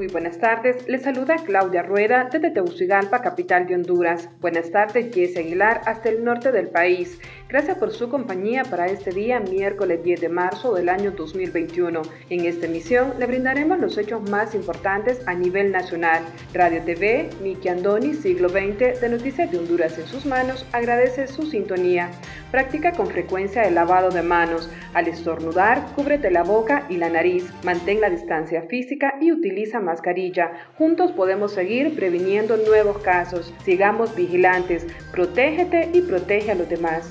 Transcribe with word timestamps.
Muy 0.00 0.06
buenas 0.06 0.38
tardes, 0.38 0.88
les 0.88 1.02
saluda 1.02 1.36
Claudia 1.44 1.82
Rueda 1.82 2.30
desde 2.32 2.50
Tegucigalpa, 2.50 3.20
capital 3.20 3.66
de 3.66 3.74
Honduras. 3.74 4.30
Buenas 4.40 4.70
tardes, 4.70 5.14
Jesse 5.14 5.36
Aguilar, 5.36 5.82
hasta 5.84 6.08
el 6.08 6.24
norte 6.24 6.52
del 6.52 6.68
país. 6.68 7.20
Gracias 7.50 7.78
por 7.78 7.90
su 7.90 8.08
compañía 8.08 8.62
para 8.62 8.86
este 8.86 9.10
día, 9.10 9.40
miércoles 9.40 10.04
10 10.04 10.20
de 10.20 10.28
marzo 10.28 10.72
del 10.72 10.88
año 10.88 11.10
2021. 11.10 12.02
En 12.28 12.44
esta 12.44 12.66
emisión 12.66 13.14
le 13.18 13.26
brindaremos 13.26 13.80
los 13.80 13.98
hechos 13.98 14.22
más 14.30 14.54
importantes 14.54 15.26
a 15.26 15.34
nivel 15.34 15.72
nacional. 15.72 16.22
Radio 16.54 16.80
TV, 16.84 17.28
Miki 17.42 17.68
Andoni, 17.68 18.14
siglo 18.14 18.50
XX, 18.50 19.00
de 19.00 19.08
Noticias 19.08 19.50
de 19.50 19.58
Honduras 19.58 19.98
en 19.98 20.06
sus 20.06 20.26
manos, 20.26 20.64
agradece 20.70 21.26
su 21.26 21.42
sintonía. 21.42 22.12
Practica 22.52 22.92
con 22.92 23.08
frecuencia 23.08 23.62
el 23.62 23.74
lavado 23.74 24.10
de 24.10 24.22
manos. 24.22 24.70
Al 24.94 25.08
estornudar, 25.08 25.92
cúbrete 25.96 26.30
la 26.30 26.44
boca 26.44 26.86
y 26.88 26.98
la 26.98 27.10
nariz. 27.10 27.50
Mantén 27.64 28.00
la 28.00 28.10
distancia 28.10 28.62
física 28.62 29.14
y 29.20 29.32
utiliza 29.32 29.80
mascarilla. 29.80 30.52
Juntos 30.78 31.10
podemos 31.10 31.50
seguir 31.50 31.96
previniendo 31.96 32.56
nuevos 32.58 32.98
casos. 32.98 33.52
Sigamos 33.64 34.14
vigilantes. 34.14 34.86
Protégete 35.10 35.90
y 35.92 36.02
protege 36.02 36.52
a 36.52 36.54
los 36.54 36.68
demás. 36.68 37.10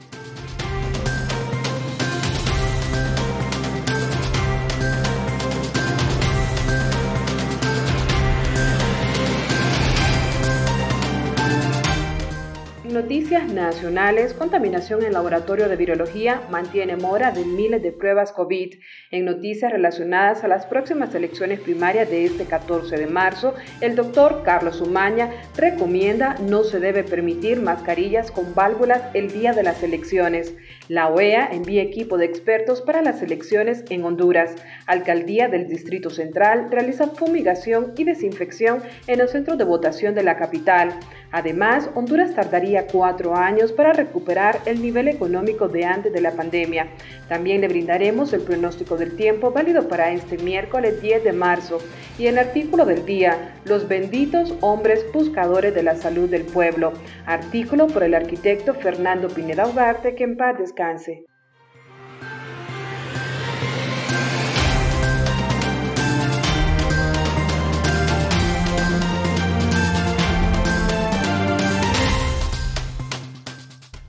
Nacionales, 13.61 14.33
contaminación 14.33 15.03
en 15.03 15.13
laboratorio 15.13 15.69
de 15.69 15.75
virología 15.75 16.41
mantiene 16.49 16.95
mora 16.95 17.31
de 17.31 17.45
miles 17.45 17.81
de 17.81 17.91
pruebas 17.91 18.31
COVID. 18.31 18.75
En 19.11 19.25
noticias 19.25 19.71
relacionadas 19.71 20.43
a 20.43 20.47
las 20.47 20.65
próximas 20.65 21.13
elecciones 21.15 21.59
primarias 21.59 22.09
de 22.09 22.25
este 22.25 22.45
14 22.45 22.97
de 22.97 23.07
marzo, 23.07 23.53
el 23.79 23.95
doctor 23.95 24.41
Carlos 24.43 24.81
Umaña 24.81 25.29
recomienda 25.55 26.35
no 26.41 26.63
se 26.63 26.79
debe 26.79 27.03
permitir 27.03 27.61
mascarillas 27.61 28.31
con 28.31 28.55
válvulas 28.55 29.03
el 29.13 29.31
día 29.31 29.53
de 29.53 29.63
las 29.63 29.83
elecciones. 29.83 30.55
La 30.87 31.07
OEA 31.09 31.49
envía 31.51 31.83
equipo 31.83 32.17
de 32.17 32.25
expertos 32.25 32.81
para 32.81 33.01
las 33.01 33.21
elecciones 33.21 33.83
en 33.89 34.03
Honduras. 34.03 34.55
Alcaldía 34.87 35.47
del 35.47 35.67
Distrito 35.67 36.09
Central 36.09 36.67
realiza 36.71 37.07
fumigación 37.07 37.93
y 37.95 38.03
desinfección 38.03 38.81
en 39.07 39.19
los 39.19 39.31
centros 39.31 39.57
de 39.57 39.63
votación 39.63 40.15
de 40.15 40.23
la 40.23 40.37
capital. 40.37 40.93
Además, 41.31 41.89
Honduras 41.95 42.35
tardaría 42.35 42.87
cuatro 42.87 43.35
años 43.35 43.50
para 43.75 43.91
recuperar 43.91 44.61
el 44.65 44.81
nivel 44.81 45.09
económico 45.09 45.67
de 45.67 45.83
antes 45.83 46.13
de 46.13 46.21
la 46.21 46.31
pandemia. 46.31 46.87
También 47.27 47.61
le 47.61 47.67
brindaremos 47.67 48.31
el 48.31 48.41
pronóstico 48.41 48.95
del 48.95 49.15
tiempo 49.15 49.51
válido 49.51 49.87
para 49.87 50.11
este 50.11 50.37
miércoles 50.37 51.01
10 51.01 51.23
de 51.23 51.33
marzo 51.33 51.79
y 52.17 52.27
el 52.27 52.37
artículo 52.37 52.85
del 52.85 53.05
día, 53.05 53.55
los 53.65 53.87
benditos 53.87 54.55
hombres 54.61 55.05
buscadores 55.13 55.75
de 55.75 55.83
la 55.83 55.95
salud 55.95 56.29
del 56.29 56.43
pueblo. 56.43 56.93
Artículo 57.25 57.87
por 57.87 58.03
el 58.03 58.13
arquitecto 58.13 58.73
Fernando 58.73 59.27
Pineda 59.27 59.67
Ugarte, 59.67 60.15
que 60.15 60.23
en 60.23 60.37
paz 60.37 60.57
descanse. 60.57 61.25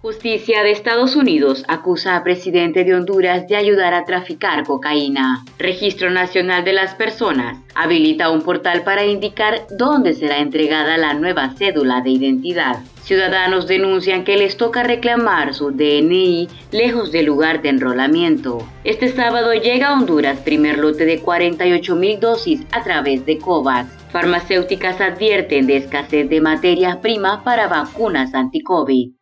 Justicia 0.02 0.64
de 0.64 0.72
Estados 0.72 1.14
Unidos 1.14 1.62
acusa 1.68 2.16
a 2.16 2.24
presidente 2.24 2.82
de 2.82 2.92
Honduras 2.92 3.46
de 3.46 3.54
ayudar 3.54 3.94
a 3.94 4.04
traficar 4.04 4.64
cocaína. 4.64 5.44
Registro 5.60 6.10
Nacional 6.10 6.64
de 6.64 6.72
las 6.72 6.96
Personas 6.96 7.58
habilita 7.76 8.30
un 8.30 8.42
portal 8.42 8.82
para 8.82 9.06
indicar 9.06 9.60
dónde 9.70 10.14
será 10.14 10.38
entregada 10.38 10.98
la 10.98 11.14
nueva 11.14 11.50
cédula 11.50 12.00
de 12.00 12.10
identidad. 12.10 12.80
Ciudadanos 13.04 13.68
denuncian 13.68 14.24
que 14.24 14.36
les 14.36 14.56
toca 14.56 14.82
reclamar 14.82 15.54
su 15.54 15.70
DNI 15.70 16.48
lejos 16.72 17.12
del 17.12 17.26
lugar 17.26 17.62
de 17.62 17.68
enrolamiento. 17.68 18.58
Este 18.82 19.06
sábado 19.06 19.54
llega 19.54 19.90
a 19.90 19.92
Honduras 19.92 20.40
primer 20.40 20.78
lote 20.78 21.04
de 21.04 21.20
48 21.20 21.94
mil 21.94 22.18
dosis 22.18 22.62
a 22.72 22.82
través 22.82 23.24
de 23.24 23.38
COVAX. 23.38 23.88
Farmacéuticas 24.10 25.00
advierten 25.00 25.68
de 25.68 25.76
escasez 25.76 26.28
de 26.28 26.40
materia 26.40 27.00
prima 27.00 27.44
para 27.44 27.68
vacunas 27.68 28.34
anti-COVID. 28.34 29.21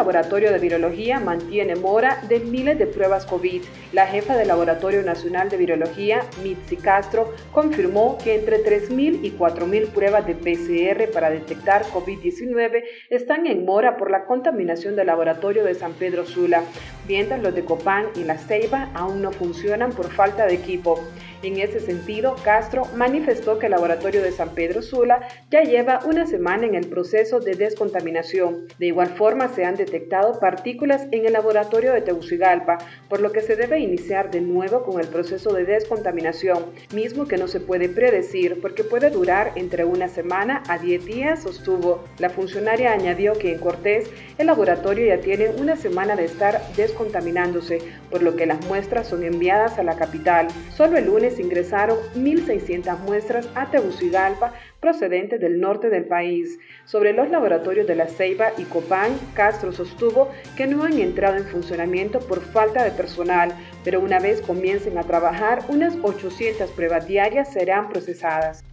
Laboratorio 0.00 0.50
de 0.50 0.58
virología 0.58 1.20
mantiene 1.20 1.76
mora 1.76 2.22
de 2.26 2.40
miles 2.40 2.78
de 2.78 2.86
pruebas 2.86 3.26
COVID. 3.26 3.62
La 3.92 4.06
jefa 4.06 4.34
del 4.34 4.48
Laboratorio 4.48 5.02
Nacional 5.02 5.50
de 5.50 5.58
Virología, 5.58 6.22
Mitzi 6.42 6.78
Castro, 6.78 7.34
confirmó 7.52 8.16
que 8.16 8.34
entre 8.36 8.64
3.000 8.64 9.20
y 9.22 9.32
4.000 9.32 9.88
pruebas 9.88 10.26
de 10.26 10.36
PCR 10.36 11.12
para 11.12 11.28
detectar 11.28 11.84
COVID-19 11.84 12.82
están 13.10 13.46
en 13.46 13.66
mora 13.66 13.98
por 13.98 14.10
la 14.10 14.24
contaminación 14.24 14.96
del 14.96 15.08
laboratorio 15.08 15.64
de 15.64 15.74
San 15.74 15.92
Pedro 15.92 16.24
Sula. 16.24 16.62
mientras 17.06 17.42
los 17.42 17.54
de 17.54 17.66
Copán 17.66 18.06
y 18.16 18.24
La 18.24 18.38
Ceiba 18.38 18.88
aún 18.94 19.20
no 19.20 19.32
funcionan 19.32 19.92
por 19.92 20.10
falta 20.10 20.46
de 20.46 20.54
equipo. 20.54 20.98
En 21.42 21.58
ese 21.58 21.80
sentido, 21.80 22.36
Castro 22.44 22.84
manifestó 22.96 23.58
que 23.58 23.66
el 23.66 23.72
laboratorio 23.72 24.22
de 24.22 24.30
San 24.30 24.50
Pedro 24.50 24.82
Sula 24.82 25.26
ya 25.50 25.62
lleva 25.62 26.00
una 26.04 26.26
semana 26.26 26.66
en 26.66 26.74
el 26.74 26.86
proceso 26.88 27.40
de 27.40 27.54
descontaminación. 27.54 28.66
De 28.78 28.88
igual 28.88 29.08
forma, 29.08 29.48
se 29.48 29.64
han 29.64 29.76
detectado 29.76 30.38
partículas 30.38 31.06
en 31.12 31.24
el 31.24 31.32
laboratorio 31.32 31.94
de 31.94 32.02
Tegucigalpa, 32.02 32.76
por 33.08 33.20
lo 33.20 33.32
que 33.32 33.40
se 33.40 33.56
debe 33.56 33.80
iniciar 33.80 34.30
de 34.30 34.42
nuevo 34.42 34.82
con 34.82 35.00
el 35.00 35.06
proceso 35.06 35.54
de 35.54 35.64
descontaminación, 35.64 36.66
mismo 36.94 37.26
que 37.26 37.38
no 37.38 37.48
se 37.48 37.60
puede 37.60 37.88
predecir 37.88 38.60
porque 38.60 38.84
puede 38.84 39.08
durar 39.08 39.52
entre 39.54 39.86
una 39.86 40.08
semana 40.08 40.62
a 40.68 40.76
10 40.76 41.06
días, 41.06 41.42
sostuvo. 41.42 42.04
La 42.18 42.28
funcionaria 42.28 42.92
añadió 42.92 43.32
que 43.32 43.52
en 43.52 43.60
Cortés 43.60 44.10
el 44.36 44.46
laboratorio 44.46 45.06
ya 45.06 45.22
tiene 45.22 45.48
una 45.48 45.76
semana 45.76 46.16
de 46.16 46.26
estar 46.26 46.60
descontaminándose, 46.76 47.78
por 48.10 48.22
lo 48.22 48.36
que 48.36 48.44
las 48.44 48.62
muestras 48.66 49.08
son 49.08 49.24
enviadas 49.24 49.78
a 49.78 49.82
la 49.82 49.96
capital. 49.96 50.48
Solo 50.76 50.98
el 50.98 51.06
lunes 51.06 51.29
ingresaron 51.38 51.98
1.600 52.16 52.98
muestras 53.00 53.48
a 53.54 53.70
Tegucigalpa 53.70 54.52
procedentes 54.80 55.40
del 55.40 55.60
norte 55.60 55.90
del 55.90 56.06
país. 56.06 56.58
Sobre 56.84 57.12
los 57.12 57.30
laboratorios 57.30 57.86
de 57.86 57.94
La 57.94 58.06
Ceiba 58.06 58.52
y 58.56 58.64
Copán, 58.64 59.12
Castro 59.34 59.72
sostuvo 59.72 60.30
que 60.56 60.66
no 60.66 60.84
han 60.84 60.98
entrado 60.98 61.36
en 61.36 61.44
funcionamiento 61.44 62.20
por 62.20 62.40
falta 62.40 62.82
de 62.82 62.90
personal, 62.90 63.54
pero 63.84 64.00
una 64.00 64.18
vez 64.18 64.40
comiencen 64.40 64.98
a 64.98 65.04
trabajar, 65.04 65.62
unas 65.68 65.96
800 66.02 66.70
pruebas 66.70 67.06
diarias 67.06 67.52
serán 67.52 67.88
procesadas. 67.90 68.64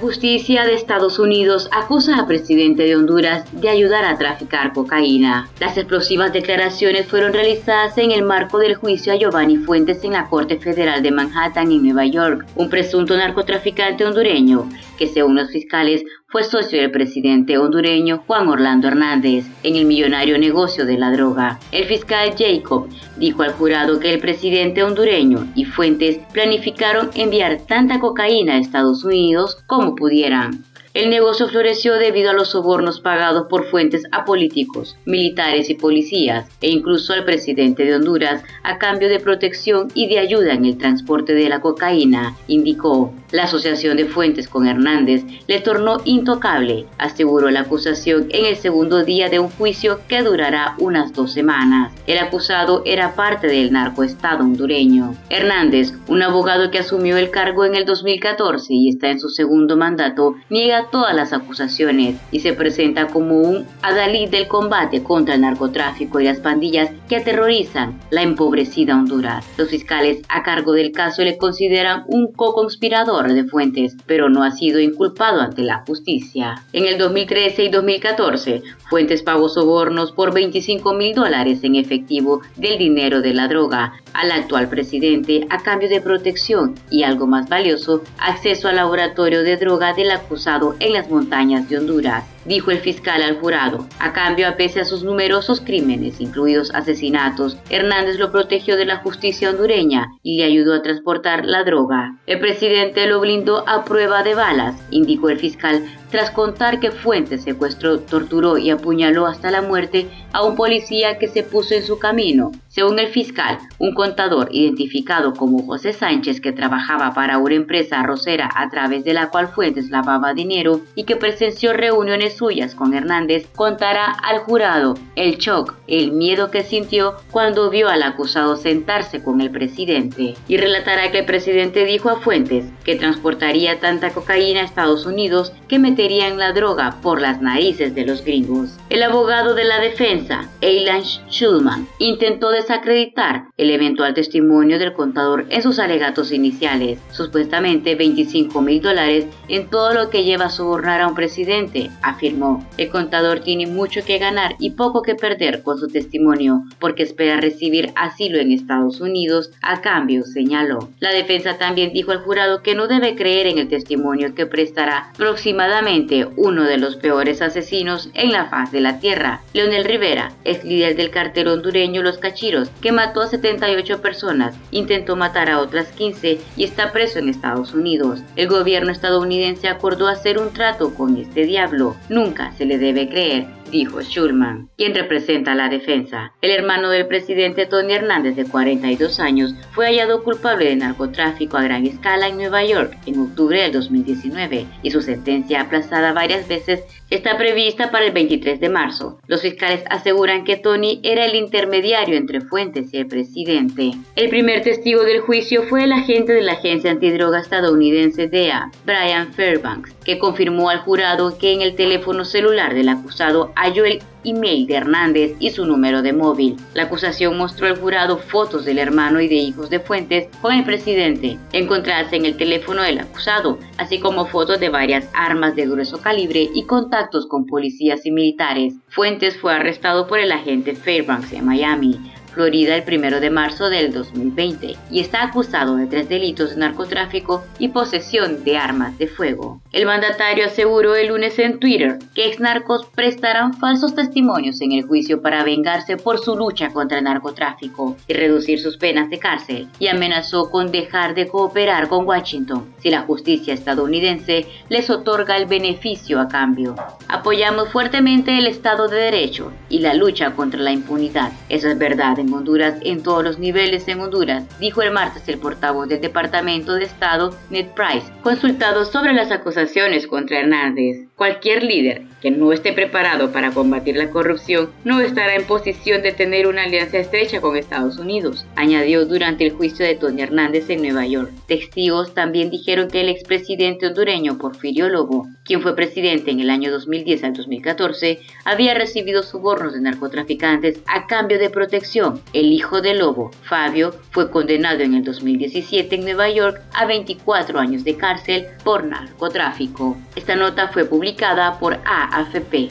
Justicia 0.00 0.64
de 0.64 0.74
Estados 0.74 1.18
Unidos 1.18 1.68
acusa 1.72 2.16
al 2.16 2.26
presidente 2.26 2.84
de 2.84 2.96
Honduras 2.96 3.44
de 3.52 3.68
ayudar 3.68 4.06
a 4.06 4.16
traficar 4.16 4.72
cocaína. 4.72 5.50
Las 5.60 5.76
explosivas 5.76 6.32
declaraciones 6.32 7.06
fueron 7.06 7.34
realizadas 7.34 7.98
en 7.98 8.10
el 8.10 8.22
marco 8.22 8.58
del 8.58 8.76
juicio 8.76 9.12
a 9.12 9.16
Giovanni 9.16 9.58
Fuentes 9.58 10.02
en 10.02 10.14
la 10.14 10.26
Corte 10.28 10.58
Federal 10.58 11.02
de 11.02 11.10
Manhattan 11.10 11.70
en 11.70 11.82
Nueva 11.82 12.06
York, 12.06 12.46
un 12.56 12.70
presunto 12.70 13.14
narcotraficante 13.14 14.06
hondureño 14.06 14.66
que 14.98 15.06
según 15.06 15.36
los 15.36 15.50
fiscales 15.50 16.02
fue 16.30 16.44
socio 16.44 16.80
del 16.80 16.92
presidente 16.92 17.58
hondureño 17.58 18.22
Juan 18.24 18.46
Orlando 18.46 18.86
Hernández 18.86 19.46
en 19.64 19.74
el 19.74 19.84
millonario 19.84 20.38
negocio 20.38 20.86
de 20.86 20.96
la 20.96 21.10
droga. 21.10 21.58
El 21.72 21.86
fiscal 21.86 22.34
Jacob 22.38 22.88
dijo 23.16 23.42
al 23.42 23.52
jurado 23.52 23.98
que 23.98 24.14
el 24.14 24.20
presidente 24.20 24.84
hondureño 24.84 25.48
y 25.56 25.64
Fuentes 25.64 26.20
planificaron 26.32 27.10
enviar 27.14 27.62
tanta 27.66 27.98
cocaína 27.98 28.54
a 28.54 28.58
Estados 28.58 29.02
Unidos 29.02 29.58
como 29.66 29.96
pudieran. 29.96 30.64
El 30.92 31.08
negocio 31.08 31.46
floreció 31.46 31.94
debido 31.94 32.30
a 32.30 32.32
los 32.32 32.48
sobornos 32.48 33.00
pagados 33.00 33.46
por 33.48 33.70
fuentes 33.70 34.02
a 34.10 34.24
políticos, 34.24 34.96
militares 35.04 35.70
y 35.70 35.74
policías, 35.74 36.48
e 36.60 36.68
incluso 36.68 37.12
al 37.12 37.24
presidente 37.24 37.84
de 37.84 37.94
Honduras 37.94 38.42
a 38.64 38.76
cambio 38.78 39.08
de 39.08 39.20
protección 39.20 39.86
y 39.94 40.08
de 40.08 40.18
ayuda 40.18 40.52
en 40.52 40.64
el 40.64 40.78
transporte 40.78 41.32
de 41.32 41.48
la 41.48 41.60
cocaína, 41.60 42.34
indicó. 42.48 43.14
La 43.30 43.44
asociación 43.44 43.98
de 43.98 44.06
fuentes 44.06 44.48
con 44.48 44.66
Hernández 44.66 45.22
le 45.46 45.60
tornó 45.60 45.98
intocable, 46.04 46.86
aseguró 46.98 47.48
la 47.50 47.60
acusación 47.60 48.26
en 48.30 48.46
el 48.46 48.56
segundo 48.56 49.04
día 49.04 49.28
de 49.28 49.38
un 49.38 49.48
juicio 49.50 50.00
que 50.08 50.22
durará 50.22 50.74
unas 50.78 51.12
dos 51.12 51.32
semanas. 51.32 51.92
El 52.08 52.18
acusado 52.18 52.82
era 52.84 53.14
parte 53.14 53.46
del 53.46 53.70
narcoestado 53.70 54.42
hondureño. 54.42 55.14
Hernández, 55.28 55.92
un 56.08 56.22
abogado 56.22 56.72
que 56.72 56.80
asumió 56.80 57.16
el 57.16 57.30
cargo 57.30 57.64
en 57.64 57.76
el 57.76 57.84
2014 57.84 58.74
y 58.74 58.88
está 58.88 59.10
en 59.10 59.20
su 59.20 59.28
segundo 59.28 59.76
mandato, 59.76 60.34
niega 60.48 60.79
todas 60.90 61.14
las 61.14 61.32
acusaciones 61.32 62.16
y 62.30 62.40
se 62.40 62.52
presenta 62.52 63.08
como 63.08 63.40
un 63.40 63.66
adalid 63.82 64.30
del 64.30 64.48
combate 64.48 65.02
contra 65.02 65.34
el 65.34 65.40
narcotráfico 65.42 66.20
y 66.20 66.24
las 66.24 66.40
pandillas 66.40 66.90
que 67.08 67.16
aterrorizan 67.16 67.98
la 68.10 68.22
empobrecida 68.22 68.94
Honduras. 68.94 69.44
Los 69.56 69.68
fiscales 69.68 70.22
a 70.28 70.42
cargo 70.42 70.72
del 70.72 70.92
caso 70.92 71.22
le 71.22 71.38
consideran 71.38 72.04
un 72.06 72.32
co-conspirador 72.32 73.32
de 73.32 73.44
fuentes, 73.44 73.96
pero 74.06 74.28
no 74.28 74.42
ha 74.42 74.52
sido 74.52 74.80
inculpado 74.80 75.40
ante 75.40 75.62
la 75.62 75.84
justicia. 75.86 76.62
En 76.72 76.86
el 76.86 76.98
2013 76.98 77.64
y 77.64 77.68
2014, 77.68 78.62
Fuentes 78.88 79.22
pagó 79.22 79.48
sobornos 79.48 80.12
por 80.12 80.34
25 80.34 80.94
mil 80.94 81.14
dólares 81.14 81.60
en 81.62 81.76
efectivo 81.76 82.42
del 82.56 82.78
dinero 82.78 83.20
de 83.22 83.34
la 83.34 83.46
droga 83.46 83.92
al 84.12 84.32
actual 84.32 84.68
presidente 84.68 85.46
a 85.50 85.58
cambio 85.58 85.88
de 85.88 86.00
protección 86.00 86.74
y 86.90 87.04
algo 87.04 87.26
más 87.26 87.48
valioso, 87.48 88.02
acceso 88.18 88.68
al 88.68 88.76
laboratorio 88.76 89.42
de 89.42 89.56
droga 89.56 89.94
del 89.94 90.10
acusado 90.10 90.69
en 90.78 90.92
las 90.92 91.10
montañas 91.10 91.68
de 91.68 91.78
Honduras 91.78 92.24
dijo 92.44 92.70
el 92.70 92.78
fiscal 92.78 93.22
al 93.22 93.38
jurado. 93.38 93.86
A 93.98 94.12
cambio, 94.12 94.48
a 94.48 94.56
pese 94.56 94.80
a 94.80 94.84
sus 94.84 95.04
numerosos 95.04 95.60
crímenes, 95.60 96.20
incluidos 96.20 96.74
asesinatos, 96.74 97.56
Hernández 97.68 98.18
lo 98.18 98.32
protegió 98.32 98.76
de 98.76 98.86
la 98.86 98.98
justicia 98.98 99.50
hondureña 99.50 100.08
y 100.22 100.38
le 100.38 100.44
ayudó 100.44 100.74
a 100.74 100.82
transportar 100.82 101.44
la 101.44 101.64
droga. 101.64 102.16
El 102.26 102.40
presidente 102.40 103.06
lo 103.06 103.20
blindó 103.20 103.68
a 103.68 103.84
prueba 103.84 104.22
de 104.22 104.34
balas, 104.34 104.76
indicó 104.90 105.28
el 105.28 105.38
fiscal, 105.38 105.84
tras 106.10 106.30
contar 106.30 106.80
que 106.80 106.90
Fuentes 106.90 107.42
secuestró, 107.42 108.00
torturó 108.00 108.58
y 108.58 108.70
apuñaló 108.70 109.26
hasta 109.26 109.50
la 109.50 109.62
muerte 109.62 110.08
a 110.32 110.44
un 110.44 110.56
policía 110.56 111.18
que 111.18 111.28
se 111.28 111.42
puso 111.42 111.74
en 111.74 111.84
su 111.84 111.98
camino. 111.98 112.52
Según 112.68 112.98
el 112.98 113.08
fiscal, 113.08 113.58
un 113.78 113.94
contador 113.94 114.48
identificado 114.52 115.32
como 115.34 115.64
José 115.66 115.92
Sánchez 115.92 116.40
que 116.40 116.52
trabajaba 116.52 117.12
para 117.14 117.38
una 117.38 117.54
empresa 117.54 118.00
arrocera 118.00 118.48
a 118.54 118.68
través 118.70 119.04
de 119.04 119.12
la 119.12 119.30
cual 119.30 119.48
Fuentes 119.48 119.90
lavaba 119.90 120.34
dinero 120.34 120.80
y 120.94 121.04
que 121.04 121.16
presenció 121.16 121.72
reuniones 121.72 122.36
suyas 122.36 122.74
con 122.74 122.94
Hernández, 122.94 123.48
contará 123.54 124.04
al 124.04 124.38
jurado 124.38 124.94
el 125.16 125.38
shock, 125.38 125.74
el 125.88 126.12
miedo 126.12 126.50
que 126.50 126.62
sintió 126.62 127.16
cuando 127.30 127.70
vio 127.70 127.88
al 127.88 128.02
acusado 128.02 128.56
sentarse 128.56 129.22
con 129.22 129.40
el 129.40 129.50
presidente 129.50 130.34
y 130.46 130.56
relatará 130.56 131.10
que 131.10 131.20
el 131.20 131.24
presidente 131.24 131.84
dijo 131.84 132.08
a 132.08 132.20
Fuentes 132.20 132.66
que 132.84 132.96
transportaría 132.96 133.80
tanta 133.80 134.10
cocaína 134.10 134.60
a 134.60 134.64
Estados 134.64 135.06
Unidos 135.06 135.52
que 135.68 135.78
meterían 136.00 136.38
la 136.38 136.54
droga 136.54 136.96
por 137.02 137.20
las 137.20 137.42
narices 137.42 137.94
de 137.94 138.06
los 138.06 138.24
gringos. 138.24 138.70
El 138.88 139.02
abogado 139.02 139.54
de 139.54 139.64
la 139.64 139.80
defensa, 139.80 140.48
Eilan 140.62 141.02
Schulman, 141.02 141.86
intentó 141.98 142.48
desacreditar 142.50 143.44
el 143.58 143.70
eventual 143.70 144.14
testimonio 144.14 144.78
del 144.78 144.94
contador 144.94 145.44
en 145.50 145.60
sus 145.60 145.78
alegatos 145.78 146.32
iniciales, 146.32 146.98
supuestamente 147.12 147.96
25 147.96 148.62
mil 148.62 148.80
dólares 148.80 149.26
en 149.48 149.68
todo 149.68 149.92
lo 149.92 150.08
que 150.08 150.24
lleva 150.24 150.46
a 150.46 150.50
sobornar 150.50 151.02
a 151.02 151.06
un 151.06 151.14
presidente, 151.14 151.90
afirmó. 152.00 152.66
El 152.78 152.88
contador 152.88 153.40
tiene 153.40 153.66
mucho 153.66 154.00
que 154.02 154.16
ganar 154.16 154.56
y 154.58 154.70
poco 154.70 155.02
que 155.02 155.16
perder 155.16 155.62
con 155.62 155.78
su 155.78 155.88
testimonio, 155.88 156.62
porque 156.78 157.02
espera 157.02 157.42
recibir 157.42 157.92
asilo 157.94 158.38
en 158.38 158.52
Estados 158.52 159.02
Unidos 159.02 159.50
a 159.60 159.82
cambio, 159.82 160.22
señaló. 160.22 160.88
La 160.98 161.10
defensa 161.10 161.58
también 161.58 161.92
dijo 161.92 162.10
al 162.12 162.22
jurado 162.22 162.62
que 162.62 162.74
no 162.74 162.88
debe 162.88 163.16
creer 163.16 163.48
en 163.48 163.58
el 163.58 163.68
testimonio 163.68 164.34
que 164.34 164.46
prestará 164.46 165.10
aproximadamente 165.10 165.89
uno 166.36 166.62
de 166.62 166.78
los 166.78 166.94
peores 166.94 167.42
asesinos 167.42 168.10
en 168.14 168.30
la 168.30 168.46
faz 168.46 168.70
de 168.70 168.80
la 168.80 169.00
tierra, 169.00 169.40
Leonel 169.52 169.84
Rivera, 169.84 170.30
es 170.44 170.62
líder 170.62 170.94
del 170.94 171.10
cartel 171.10 171.48
hondureño 171.48 172.02
Los 172.02 172.18
Cachitos 172.18 172.70
que 172.80 172.92
mató 172.92 173.22
a 173.22 173.26
78 173.26 174.00
personas, 174.00 174.54
intentó 174.70 175.16
matar 175.16 175.50
a 175.50 175.58
otras 175.58 175.88
15 175.88 176.38
y 176.56 176.62
está 176.62 176.92
preso 176.92 177.18
en 177.18 177.28
Estados 177.28 177.74
Unidos. 177.74 178.20
El 178.36 178.46
gobierno 178.46 178.92
estadounidense 178.92 179.66
acordó 179.66 180.06
hacer 180.06 180.38
un 180.38 180.52
trato 180.52 180.94
con 180.94 181.16
este 181.16 181.44
diablo. 181.44 181.96
Nunca 182.08 182.52
se 182.52 182.66
le 182.66 182.78
debe 182.78 183.08
creer 183.08 183.59
dijo 183.70 184.00
Schulman, 184.02 184.68
quien 184.76 184.94
representa 184.94 185.52
a 185.52 185.54
la 185.54 185.68
defensa. 185.68 186.32
El 186.40 186.50
hermano 186.50 186.90
del 186.90 187.06
presidente 187.06 187.66
Tony 187.66 187.94
Hernández, 187.94 188.36
de 188.36 188.44
42 188.44 189.20
años, 189.20 189.54
fue 189.72 189.86
hallado 189.86 190.22
culpable 190.22 190.66
de 190.66 190.76
narcotráfico 190.76 191.56
a 191.56 191.62
gran 191.62 191.86
escala 191.86 192.28
en 192.28 192.36
Nueva 192.36 192.64
York 192.64 192.96
en 193.06 193.20
octubre 193.20 193.62
del 193.62 193.72
2019 193.72 194.66
y 194.82 194.90
su 194.90 195.02
sentencia 195.02 195.62
aplazada 195.62 196.12
varias 196.12 196.48
veces 196.48 196.82
está 197.10 197.36
prevista 197.36 197.90
para 197.90 198.06
el 198.06 198.12
23 198.12 198.60
de 198.60 198.68
marzo. 198.68 199.18
Los 199.26 199.42
fiscales 199.42 199.82
aseguran 199.90 200.44
que 200.44 200.56
Tony 200.56 201.00
era 201.02 201.24
el 201.24 201.34
intermediario 201.34 202.16
entre 202.16 202.40
Fuentes 202.40 202.92
y 202.92 202.98
el 202.98 203.06
presidente. 203.06 203.92
El 204.16 204.28
primer 204.28 204.62
testigo 204.62 205.02
del 205.02 205.20
juicio 205.20 205.64
fue 205.64 205.84
el 205.84 205.92
agente 205.92 206.32
de 206.32 206.42
la 206.42 206.52
agencia 206.52 206.90
antidroga 206.90 207.40
estadounidense 207.40 208.28
DEA, 208.28 208.70
Brian 208.84 209.32
Fairbanks, 209.32 209.94
que 210.04 210.18
confirmó 210.18 210.70
al 210.70 210.80
jurado 210.80 211.36
que 211.38 211.52
en 211.52 211.62
el 211.62 211.74
teléfono 211.74 212.24
celular 212.24 212.74
del 212.74 212.88
acusado 212.88 213.52
halló 213.60 213.84
el 213.84 214.02
email 214.24 214.66
de 214.66 214.74
Hernández 214.74 215.36
y 215.38 215.50
su 215.50 215.66
número 215.66 216.00
de 216.00 216.14
móvil. 216.14 216.56
La 216.72 216.84
acusación 216.84 217.36
mostró 217.36 217.66
al 217.66 217.78
jurado 217.78 218.16
fotos 218.16 218.64
del 218.64 218.78
hermano 218.78 219.20
y 219.20 219.28
de 219.28 219.34
hijos 219.34 219.68
de 219.68 219.80
Fuentes 219.80 220.28
con 220.40 220.54
el 220.54 220.64
presidente, 220.64 221.38
encontradas 221.52 222.12
en 222.14 222.24
el 222.24 222.36
teléfono 222.36 222.82
del 222.82 223.00
acusado, 223.00 223.58
así 223.76 223.98
como 223.98 224.26
fotos 224.26 224.60
de 224.60 224.70
varias 224.70 225.08
armas 225.14 225.56
de 225.56 225.66
grueso 225.66 226.00
calibre 226.00 226.48
y 226.54 226.64
contactos 226.64 227.26
con 227.26 227.44
policías 227.46 228.06
y 228.06 228.10
militares. 228.10 228.74
Fuentes 228.88 229.38
fue 229.38 229.52
arrestado 229.52 230.06
por 230.06 230.18
el 230.18 230.32
agente 230.32 230.74
Fairbanks 230.74 231.32
en 231.32 231.44
Miami 231.44 232.00
Florida, 232.32 232.76
el 232.76 232.84
1 232.86 233.20
de 233.20 233.30
marzo 233.30 233.68
del 233.68 233.92
2020 233.92 234.76
y 234.90 235.00
está 235.00 235.24
acusado 235.24 235.76
de 235.76 235.86
tres 235.86 236.08
delitos 236.08 236.50
de 236.50 236.56
narcotráfico 236.56 237.44
y 237.58 237.68
posesión 237.68 238.44
de 238.44 238.56
armas 238.56 238.96
de 238.98 239.08
fuego. 239.08 239.60
El 239.72 239.86
mandatario 239.86 240.46
aseguró 240.46 240.94
el 240.94 241.08
lunes 241.08 241.38
en 241.38 241.58
Twitter 241.58 241.98
que 242.14 242.26
ex 242.26 242.40
narcos 242.40 242.86
prestarán 242.94 243.54
falsos 243.54 243.94
testimonios 243.94 244.60
en 244.60 244.72
el 244.72 244.84
juicio 244.84 245.22
para 245.22 245.44
vengarse 245.44 245.96
por 245.96 246.18
su 246.18 246.36
lucha 246.36 246.70
contra 246.70 246.98
el 246.98 247.04
narcotráfico 247.04 247.96
y 248.06 248.14
reducir 248.14 248.60
sus 248.60 248.76
penas 248.76 249.10
de 249.10 249.18
cárcel 249.18 249.68
y 249.78 249.88
amenazó 249.88 250.50
con 250.50 250.70
dejar 250.70 251.14
de 251.14 251.28
cooperar 251.28 251.88
con 251.88 252.06
Washington 252.06 252.74
si 252.78 252.90
la 252.90 253.02
justicia 253.02 253.54
estadounidense 253.54 254.46
les 254.68 254.90
otorga 254.90 255.36
el 255.36 255.46
beneficio 255.46 256.20
a 256.20 256.28
cambio. 256.28 256.74
Apoyamos 257.08 257.68
fuertemente 257.70 258.38
el 258.38 258.46
Estado 258.46 258.88
de 258.88 258.96
Derecho 258.96 259.52
y 259.68 259.80
la 259.80 259.94
lucha 259.94 260.32
contra 260.32 260.60
la 260.60 260.72
impunidad. 260.72 261.32
Eso 261.48 261.68
es 261.68 261.78
verdad 261.78 262.18
en 262.20 262.32
Honduras 262.32 262.76
en 262.82 263.02
todos 263.02 263.24
los 263.24 263.38
niveles 263.38 263.88
en 263.88 264.00
Honduras, 264.00 264.44
dijo 264.60 264.82
el 264.82 264.92
martes 264.92 265.28
el 265.28 265.38
portavoz 265.38 265.88
del 265.88 266.00
Departamento 266.00 266.74
de 266.74 266.84
Estado, 266.84 267.36
Ned 267.50 267.66
Price, 267.74 268.12
consultado 268.22 268.84
sobre 268.84 269.12
las 269.12 269.30
acusaciones 269.32 270.06
contra 270.06 270.38
Hernández. 270.38 271.08
Cualquier 271.16 271.62
líder 271.62 272.02
que 272.20 272.30
no 272.30 272.52
esté 272.52 272.72
preparado 272.72 273.32
para 273.32 273.50
combatir 273.50 273.96
la 273.96 274.10
corrupción 274.10 274.70
no 274.84 275.00
estará 275.00 275.34
en 275.34 275.44
posición 275.44 276.02
de 276.02 276.12
tener 276.12 276.46
una 276.46 276.64
alianza 276.64 276.98
estrecha 276.98 277.40
con 277.40 277.56
Estados 277.56 277.98
Unidos, 277.98 278.46
añadió 278.56 279.06
durante 279.06 279.44
el 279.44 279.52
juicio 279.52 279.84
de 279.86 279.94
Tony 279.94 280.22
Hernández 280.22 280.68
en 280.70 280.82
Nueva 280.82 281.06
York. 281.06 281.30
Testigos 281.46 282.14
también 282.14 282.50
dijeron 282.50 282.88
que 282.90 283.00
el 283.00 283.08
expresidente 283.08 283.86
hondureño 283.86 284.38
Porfirio 284.38 284.88
Lobo, 284.88 285.28
quien 285.44 285.62
fue 285.62 285.76
presidente 285.76 286.30
en 286.30 286.40
el 286.40 286.50
año 286.50 286.70
2010 286.70 287.24
al 287.24 287.32
2014, 287.32 288.20
había 288.44 288.74
recibido 288.74 289.22
sobornos 289.22 289.72
de 289.72 289.80
narcotraficantes 289.80 290.80
a 290.86 291.06
cambio 291.06 291.38
de 291.38 291.50
protección. 291.50 292.20
El 292.32 292.52
hijo 292.52 292.80
de 292.80 292.94
Lobo, 292.94 293.30
Fabio, 293.42 293.94
fue 294.10 294.30
condenado 294.30 294.80
en 294.80 294.94
el 294.94 295.04
2017 295.04 295.94
en 295.94 296.04
Nueva 296.04 296.30
York 296.30 296.60
a 296.72 296.86
24 296.86 297.58
años 297.58 297.84
de 297.84 297.96
cárcel 297.96 298.46
por 298.64 298.84
narcotráfico. 298.84 299.96
Esta 300.16 300.36
nota 300.36 300.68
fue 300.68 300.84
publicada 300.84 301.58
por 301.58 301.78
AFP. 302.12 302.70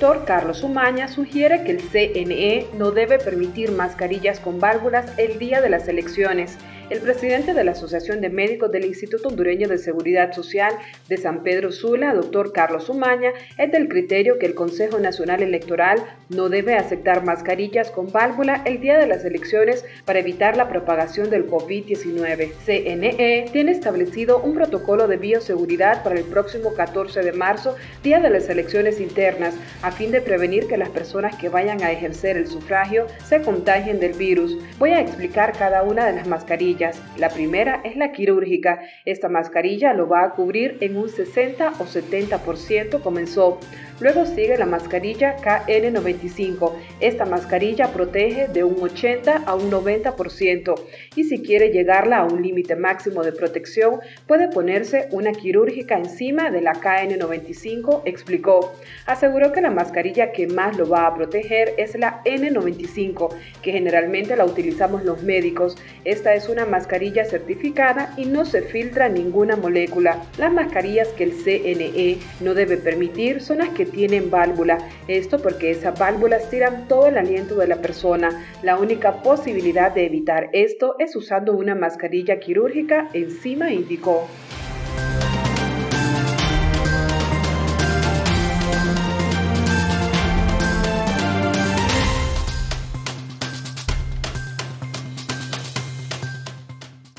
doctor 0.00 0.24
Carlos 0.24 0.62
Umaña 0.62 1.08
sugiere 1.08 1.62
que 1.62 1.72
el 1.72 1.82
CNE 1.82 2.68
no 2.78 2.90
debe 2.90 3.18
permitir 3.18 3.70
mascarillas 3.70 4.40
con 4.40 4.58
válvulas 4.58 5.12
el 5.18 5.38
día 5.38 5.60
de 5.60 5.68
las 5.68 5.88
elecciones 5.88 6.56
el 6.90 6.98
presidente 6.98 7.54
de 7.54 7.62
la 7.62 7.70
Asociación 7.70 8.20
de 8.20 8.30
Médicos 8.30 8.72
del 8.72 8.84
Instituto 8.84 9.28
Hondureño 9.28 9.68
de 9.68 9.78
Seguridad 9.78 10.32
Social 10.32 10.74
de 11.08 11.16
San 11.16 11.44
Pedro 11.44 11.70
Sula, 11.70 12.12
doctor 12.12 12.52
Carlos 12.52 12.88
Umaña, 12.88 13.30
es 13.58 13.70
del 13.70 13.88
criterio 13.88 14.40
que 14.40 14.46
el 14.46 14.56
Consejo 14.56 14.98
Nacional 14.98 15.40
Electoral 15.40 16.02
no 16.28 16.48
debe 16.48 16.74
aceptar 16.74 17.24
mascarillas 17.24 17.92
con 17.92 18.10
válvula 18.10 18.62
el 18.64 18.80
día 18.80 18.98
de 18.98 19.06
las 19.06 19.24
elecciones 19.24 19.84
para 20.04 20.18
evitar 20.18 20.56
la 20.56 20.68
propagación 20.68 21.30
del 21.30 21.48
COVID-19. 21.48 22.50
CNE 22.66 23.50
tiene 23.52 23.70
establecido 23.70 24.40
un 24.40 24.54
protocolo 24.54 25.06
de 25.06 25.16
bioseguridad 25.16 26.02
para 26.02 26.16
el 26.16 26.24
próximo 26.24 26.74
14 26.74 27.22
de 27.22 27.32
marzo, 27.32 27.76
día 28.02 28.18
de 28.18 28.30
las 28.30 28.48
elecciones 28.48 29.00
internas, 29.00 29.54
a 29.82 29.92
fin 29.92 30.10
de 30.10 30.20
prevenir 30.20 30.66
que 30.66 30.76
las 30.76 30.88
personas 30.88 31.36
que 31.36 31.48
vayan 31.48 31.84
a 31.84 31.92
ejercer 31.92 32.36
el 32.36 32.48
sufragio 32.48 33.06
se 33.24 33.42
contagien 33.42 34.00
del 34.00 34.14
virus. 34.14 34.58
Voy 34.80 34.90
a 34.90 35.00
explicar 35.00 35.52
cada 35.56 35.84
una 35.84 36.04
de 36.06 36.14
las 36.14 36.26
mascarillas 36.26 36.79
la 37.16 37.28
primera 37.28 37.80
es 37.84 37.96
la 37.96 38.12
quirúrgica. 38.12 38.80
Esta 39.04 39.28
mascarilla 39.28 39.92
lo 39.92 40.08
va 40.08 40.24
a 40.24 40.30
cubrir 40.30 40.78
en 40.80 40.96
un 40.96 41.08
60 41.08 41.74
o 41.78 41.84
70%, 41.84 43.02
comenzó. 43.02 43.58
Luego 44.00 44.24
sigue 44.24 44.56
la 44.56 44.64
mascarilla 44.64 45.36
KN95. 45.36 46.72
Esta 47.00 47.26
mascarilla 47.26 47.92
protege 47.92 48.48
de 48.48 48.64
un 48.64 48.82
80 48.82 49.42
a 49.44 49.54
un 49.54 49.70
90% 49.70 50.74
y 51.16 51.24
si 51.24 51.42
quiere 51.42 51.68
llegarla 51.68 52.18
a 52.18 52.24
un 52.24 52.42
límite 52.42 52.76
máximo 52.76 53.22
de 53.22 53.32
protección 53.32 54.00
puede 54.26 54.48
ponerse 54.48 55.08
una 55.10 55.32
quirúrgica 55.32 55.98
encima 55.98 56.50
de 56.50 56.62
la 56.62 56.72
KN95, 56.72 58.02
explicó. 58.06 58.72
Aseguró 59.04 59.52
que 59.52 59.60
la 59.60 59.70
mascarilla 59.70 60.32
que 60.32 60.46
más 60.46 60.78
lo 60.78 60.88
va 60.88 61.06
a 61.06 61.14
proteger 61.14 61.74
es 61.76 61.94
la 61.98 62.22
N95, 62.24 63.34
que 63.60 63.72
generalmente 63.72 64.34
la 64.34 64.46
utilizamos 64.46 65.04
los 65.04 65.22
médicos. 65.22 65.76
Esta 66.04 66.34
es 66.34 66.48
una 66.48 66.64
mascarilla 66.70 67.24
certificada 67.24 68.14
y 68.16 68.24
no 68.24 68.44
se 68.44 68.62
filtra 68.62 69.08
ninguna 69.08 69.56
molécula. 69.56 70.22
Las 70.38 70.52
mascarillas 70.52 71.08
que 71.08 71.24
el 71.24 71.32
CNE 71.32 72.18
no 72.40 72.54
debe 72.54 72.78
permitir 72.78 73.42
son 73.42 73.58
las 73.58 73.68
que 73.70 73.84
tienen 73.84 74.30
válvula. 74.30 74.78
Esto 75.08 75.42
porque 75.42 75.70
esas 75.70 75.98
válvulas 75.98 76.48
tiran 76.48 76.88
todo 76.88 77.08
el 77.08 77.18
aliento 77.18 77.56
de 77.56 77.66
la 77.66 77.82
persona. 77.82 78.46
La 78.62 78.78
única 78.78 79.22
posibilidad 79.22 79.92
de 79.92 80.06
evitar 80.06 80.48
esto 80.52 80.96
es 80.98 81.14
usando 81.16 81.52
una 81.52 81.74
mascarilla 81.74 82.40
quirúrgica, 82.40 83.08
encima 83.12 83.70
indicó. 83.70 84.26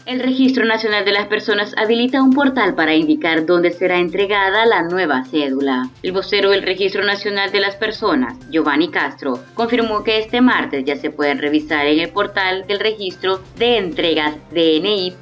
El 0.05 0.19
Registro 0.19 0.65
Nacional 0.65 1.05
de 1.05 1.11
las 1.11 1.27
Personas 1.27 1.75
habilita 1.77 2.23
un 2.23 2.33
portal 2.33 2.73
para 2.73 2.95
indicar 2.95 3.45
dónde 3.45 3.71
será 3.71 3.99
entregada 3.99 4.65
la 4.65 4.81
nueva 4.81 5.23
cédula. 5.25 5.89
El 6.01 6.11
vocero 6.11 6.49
del 6.49 6.63
Registro 6.63 7.03
Nacional 7.03 7.51
de 7.51 7.59
las 7.59 7.75
Personas, 7.75 8.35
Giovanni 8.49 8.89
Castro, 8.89 9.39
confirmó 9.53 10.03
que 10.03 10.17
este 10.17 10.41
martes 10.41 10.85
ya 10.85 10.95
se 10.95 11.11
pueden 11.11 11.37
revisar 11.37 11.85
en 11.85 11.99
el 11.99 12.09
portal 12.09 12.65
del 12.65 12.79
registro 12.79 13.41
de 13.57 13.77
entregas 13.77 14.35
dni.rnp.hn 14.51 15.21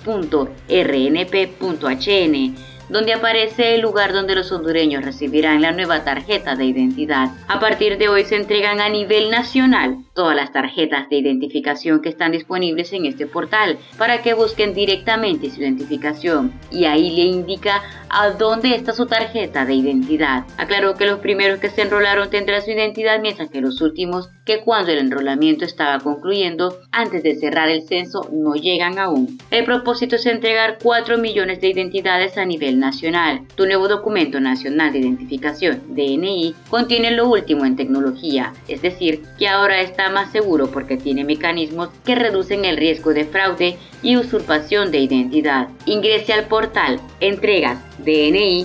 donde 2.89 3.13
aparece 3.13 3.75
el 3.75 3.81
lugar 3.81 4.13
donde 4.13 4.35
los 4.35 4.51
hondureños 4.51 5.05
recibirán 5.05 5.61
la 5.61 5.71
nueva 5.71 6.03
tarjeta 6.03 6.55
de 6.55 6.65
identidad. 6.65 7.29
A 7.47 7.59
partir 7.59 7.97
de 7.97 8.09
hoy 8.09 8.25
se 8.25 8.35
entregan 8.35 8.81
a 8.81 8.89
nivel 8.89 9.29
nacional 9.29 9.99
todas 10.19 10.35
las 10.35 10.51
tarjetas 10.51 11.07
de 11.07 11.15
identificación 11.15 12.01
que 12.01 12.09
están 12.09 12.33
disponibles 12.33 12.91
en 12.91 13.05
este 13.05 13.25
portal 13.25 13.77
para 13.97 14.21
que 14.21 14.33
busquen 14.33 14.73
directamente 14.73 15.49
su 15.49 15.61
identificación 15.61 16.51
y 16.69 16.83
ahí 16.83 17.15
le 17.15 17.21
indica 17.21 17.81
a 18.09 18.31
dónde 18.31 18.75
está 18.75 18.91
su 18.91 19.05
tarjeta 19.05 19.65
de 19.65 19.75
identidad. 19.75 20.43
Aclaró 20.57 20.95
que 20.95 21.05
los 21.05 21.19
primeros 21.19 21.59
que 21.59 21.69
se 21.69 21.83
enrolaron 21.83 22.29
tendrán 22.29 22.61
su 22.61 22.71
identidad 22.71 23.21
mientras 23.21 23.49
que 23.49 23.61
los 23.61 23.79
últimos 23.79 24.29
que 24.45 24.61
cuando 24.61 24.91
el 24.91 24.97
enrolamiento 24.97 25.63
estaba 25.63 25.99
concluyendo 25.99 26.79
antes 26.91 27.23
de 27.23 27.35
cerrar 27.35 27.69
el 27.69 27.83
censo 27.83 28.27
no 28.33 28.55
llegan 28.55 28.97
aún. 28.97 29.37
El 29.51 29.63
propósito 29.63 30.15
es 30.15 30.25
entregar 30.25 30.79
4 30.81 31.17
millones 31.17 31.61
de 31.61 31.69
identidades 31.69 32.37
a 32.37 32.45
nivel 32.45 32.79
nacional. 32.79 33.41
Tu 33.55 33.67
nuevo 33.67 33.87
documento 33.87 34.39
nacional 34.39 34.91
de 34.91 34.99
identificación, 34.99 35.81
DNI, 35.89 36.55
contiene 36.69 37.11
lo 37.11 37.29
último 37.29 37.63
en 37.65 37.75
tecnología, 37.75 38.53
es 38.67 38.81
decir, 38.81 39.21
que 39.37 39.47
ahora 39.47 39.81
está 39.81 40.08
más 40.09 40.31
seguro 40.31 40.71
porque 40.71 40.97
tiene 40.97 41.23
mecanismos 41.23 41.89
que 42.05 42.15
reducen 42.15 42.65
el 42.65 42.77
riesgo 42.77 43.13
de 43.13 43.25
fraude 43.25 43.77
y 44.01 44.17
usurpación 44.17 44.91
de 44.91 44.99
identidad. 44.99 45.69
Ingrese 45.85 46.33
al 46.33 46.45
portal 46.45 46.99
entregas 47.19 47.79
dni.rnp.hn 47.99 48.59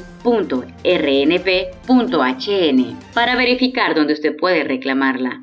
para 3.14 3.36
verificar 3.36 3.94
dónde 3.94 4.14
usted 4.14 4.36
puede 4.36 4.64
reclamarla. 4.64 5.42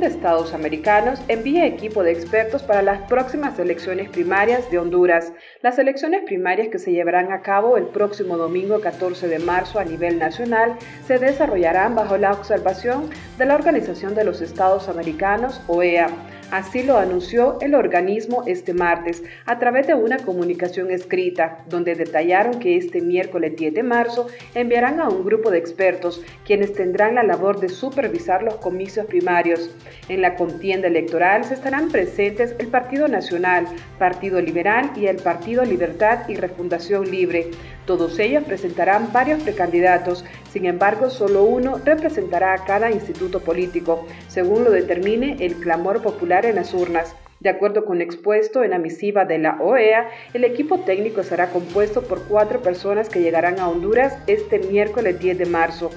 De 0.00 0.06
Estados 0.06 0.54
Americanos 0.54 1.20
envía 1.28 1.66
equipo 1.66 2.02
de 2.02 2.12
expertos 2.12 2.62
para 2.62 2.80
las 2.80 3.02
próximas 3.02 3.58
elecciones 3.58 4.08
primarias 4.08 4.70
de 4.70 4.78
Honduras. 4.78 5.32
Las 5.60 5.78
elecciones 5.78 6.22
primarias 6.24 6.68
que 6.68 6.78
se 6.78 6.92
llevarán 6.92 7.32
a 7.32 7.42
cabo 7.42 7.76
el 7.76 7.86
próximo 7.86 8.38
domingo 8.38 8.80
14 8.80 9.28
de 9.28 9.38
marzo 9.38 9.78
a 9.78 9.84
nivel 9.84 10.18
nacional 10.18 10.76
se 11.06 11.18
desarrollarán 11.18 11.94
bajo 11.94 12.16
la 12.16 12.32
observación 12.32 13.10
de 13.36 13.44
la 13.44 13.54
Organización 13.54 14.14
de 14.14 14.24
los 14.24 14.40
Estados 14.40 14.88
Americanos, 14.88 15.60
OEA. 15.66 16.08
Así 16.50 16.82
lo 16.82 16.98
anunció 16.98 17.58
el 17.60 17.76
organismo 17.76 18.42
este 18.46 18.74
martes 18.74 19.22
a 19.46 19.60
través 19.60 19.86
de 19.86 19.94
una 19.94 20.18
comunicación 20.18 20.90
escrita, 20.90 21.64
donde 21.68 21.94
detallaron 21.94 22.58
que 22.58 22.76
este 22.76 23.00
miércoles 23.00 23.54
10 23.56 23.74
de 23.74 23.82
marzo 23.84 24.26
enviarán 24.54 25.00
a 25.00 25.08
un 25.08 25.24
grupo 25.24 25.50
de 25.50 25.58
expertos 25.58 26.24
quienes 26.44 26.72
tendrán 26.72 27.14
la 27.14 27.22
labor 27.22 27.60
de 27.60 27.68
supervisar 27.68 28.42
los 28.42 28.56
comicios 28.56 29.06
primarios. 29.06 29.70
En 30.08 30.22
la 30.22 30.34
contienda 30.34 30.88
electoral 30.88 31.44
se 31.44 31.54
estarán 31.54 31.88
presentes 31.88 32.56
el 32.58 32.66
Partido 32.66 33.06
Nacional, 33.06 33.66
Partido 33.98 34.40
Liberal 34.40 34.90
y 34.96 35.06
el 35.06 35.16
Partido 35.16 35.64
Libertad 35.64 36.28
y 36.28 36.34
Refundación 36.34 37.08
Libre. 37.10 37.50
Todos 37.90 38.20
ellos 38.20 38.44
presentarán 38.44 39.12
varios 39.12 39.42
precandidatos, 39.42 40.24
sin 40.52 40.64
embargo 40.66 41.10
solo 41.10 41.42
uno 41.42 41.80
representará 41.84 42.54
a 42.54 42.64
cada 42.64 42.92
instituto 42.92 43.40
político, 43.40 44.06
según 44.28 44.62
lo 44.62 44.70
determine 44.70 45.38
el 45.40 45.56
clamor 45.56 46.00
popular 46.00 46.46
en 46.46 46.54
las 46.54 46.72
urnas. 46.72 47.16
De 47.40 47.50
acuerdo 47.50 47.84
con 47.84 48.00
expuesto 48.00 48.62
en 48.62 48.70
la 48.70 48.78
misiva 48.78 49.24
de 49.24 49.38
la 49.38 49.60
OEA, 49.60 50.08
el 50.34 50.44
equipo 50.44 50.78
técnico 50.78 51.24
será 51.24 51.50
compuesto 51.50 52.02
por 52.02 52.22
cuatro 52.28 52.62
personas 52.62 53.08
que 53.08 53.22
llegarán 53.22 53.58
a 53.58 53.68
Honduras 53.68 54.16
este 54.28 54.60
miércoles 54.60 55.18
10 55.18 55.38
de 55.38 55.46
marzo. 55.46 55.90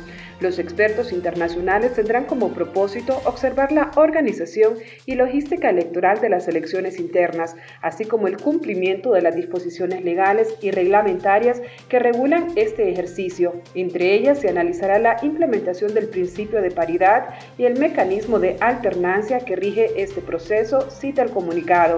Los 0.43 0.59
expertos 0.59 1.13
internacionales 1.13 1.93
tendrán 1.93 2.25
como 2.25 2.49
propósito 2.49 3.21
observar 3.23 3.71
la 3.71 3.91
organización 3.95 4.73
y 5.05 5.15
logística 5.15 5.69
electoral 5.69 6.19
de 6.19 6.27
las 6.27 6.49
elecciones 6.49 6.99
internas, 6.99 7.55
así 7.81 8.03
como 8.03 8.27
el 8.27 8.35
cumplimiento 8.35 9.13
de 9.13 9.21
las 9.21 9.37
disposiciones 9.37 10.03
legales 10.03 10.53
y 10.59 10.71
reglamentarias 10.71 11.61
que 11.87 11.97
regulan 11.97 12.47
este 12.57 12.89
ejercicio. 12.89 13.53
Entre 13.73 14.15
ellas 14.15 14.41
se 14.41 14.49
analizará 14.49 14.99
la 14.99 15.15
implementación 15.21 15.93
del 15.93 16.09
principio 16.09 16.61
de 16.61 16.71
paridad 16.71 17.35
y 17.57 17.63
el 17.63 17.79
mecanismo 17.79 18.37
de 18.37 18.57
alternancia 18.59 19.39
que 19.45 19.55
rige 19.55 20.03
este 20.03 20.19
proceso, 20.19 20.91
cita 20.91 21.21
el 21.21 21.31
comunicado. 21.31 21.95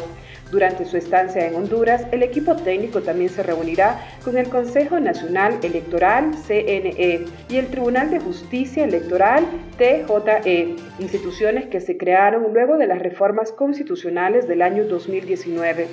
Durante 0.51 0.85
su 0.85 0.95
estancia 0.95 1.47
en 1.47 1.55
Honduras, 1.55 2.05
el 2.11 2.21
equipo 2.21 2.55
técnico 2.55 3.01
también 3.01 3.29
se 3.29 3.41
reunirá 3.41 3.99
con 4.23 4.37
el 4.37 4.47
Consejo 4.49 4.99
Nacional 4.99 5.57
Electoral, 5.63 6.31
CNE, 6.47 7.25
y 7.49 7.57
el 7.57 7.67
Tribunal 7.67 8.11
de 8.11 8.19
Justicia 8.19 8.83
Electoral, 8.83 9.45
TJE, 9.77 10.75
instituciones 10.99 11.65
que 11.67 11.81
se 11.81 11.97
crearon 11.97 12.53
luego 12.53 12.77
de 12.77 12.87
las 12.87 12.99
reformas 12.99 13.51
constitucionales 13.51 14.47
del 14.47 14.61
año 14.61 14.85
2019. 14.85 15.87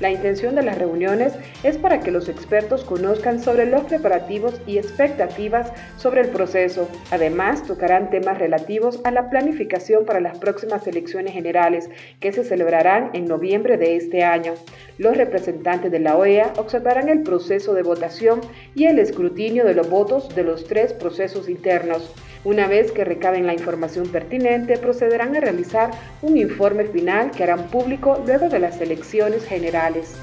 La 0.00 0.10
intención 0.10 0.54
de 0.54 0.62
las 0.62 0.78
reuniones 0.78 1.34
es 1.64 1.76
para 1.76 1.98
que 1.98 2.12
los 2.12 2.28
expertos 2.28 2.84
conozcan 2.84 3.40
sobre 3.40 3.66
los 3.66 3.82
preparativos 3.82 4.60
y 4.64 4.78
expectativas 4.78 5.72
sobre 5.96 6.20
el 6.20 6.28
proceso. 6.28 6.88
Además, 7.10 7.64
tocarán 7.64 8.08
temas 8.08 8.38
relativos 8.38 9.00
a 9.02 9.10
la 9.10 9.28
planificación 9.28 10.06
para 10.06 10.20
las 10.20 10.38
próximas 10.38 10.86
elecciones 10.86 11.32
generales, 11.32 11.90
que 12.20 12.32
se 12.32 12.44
celebrarán 12.44 13.10
en 13.12 13.26
noviembre 13.26 13.76
de 13.76 13.96
este 13.98 14.24
año. 14.24 14.54
Los 14.96 15.16
representantes 15.16 15.92
de 15.92 15.98
la 16.00 16.16
OEA 16.16 16.54
observarán 16.56 17.08
el 17.08 17.22
proceso 17.22 17.74
de 17.74 17.82
votación 17.82 18.40
y 18.74 18.86
el 18.86 18.98
escrutinio 18.98 19.64
de 19.64 19.74
los 19.74 19.90
votos 19.90 20.34
de 20.34 20.42
los 20.42 20.64
tres 20.64 20.92
procesos 20.92 21.48
internos. 21.48 22.12
Una 22.44 22.66
vez 22.66 22.92
que 22.92 23.04
recaben 23.04 23.46
la 23.46 23.52
información 23.52 24.08
pertinente, 24.08 24.78
procederán 24.78 25.36
a 25.36 25.40
realizar 25.40 25.90
un 26.22 26.36
informe 26.36 26.84
final 26.84 27.30
que 27.30 27.42
harán 27.42 27.68
público 27.68 28.22
luego 28.26 28.48
de 28.48 28.60
las 28.60 28.80
elecciones 28.80 29.44
generales. 29.44 30.16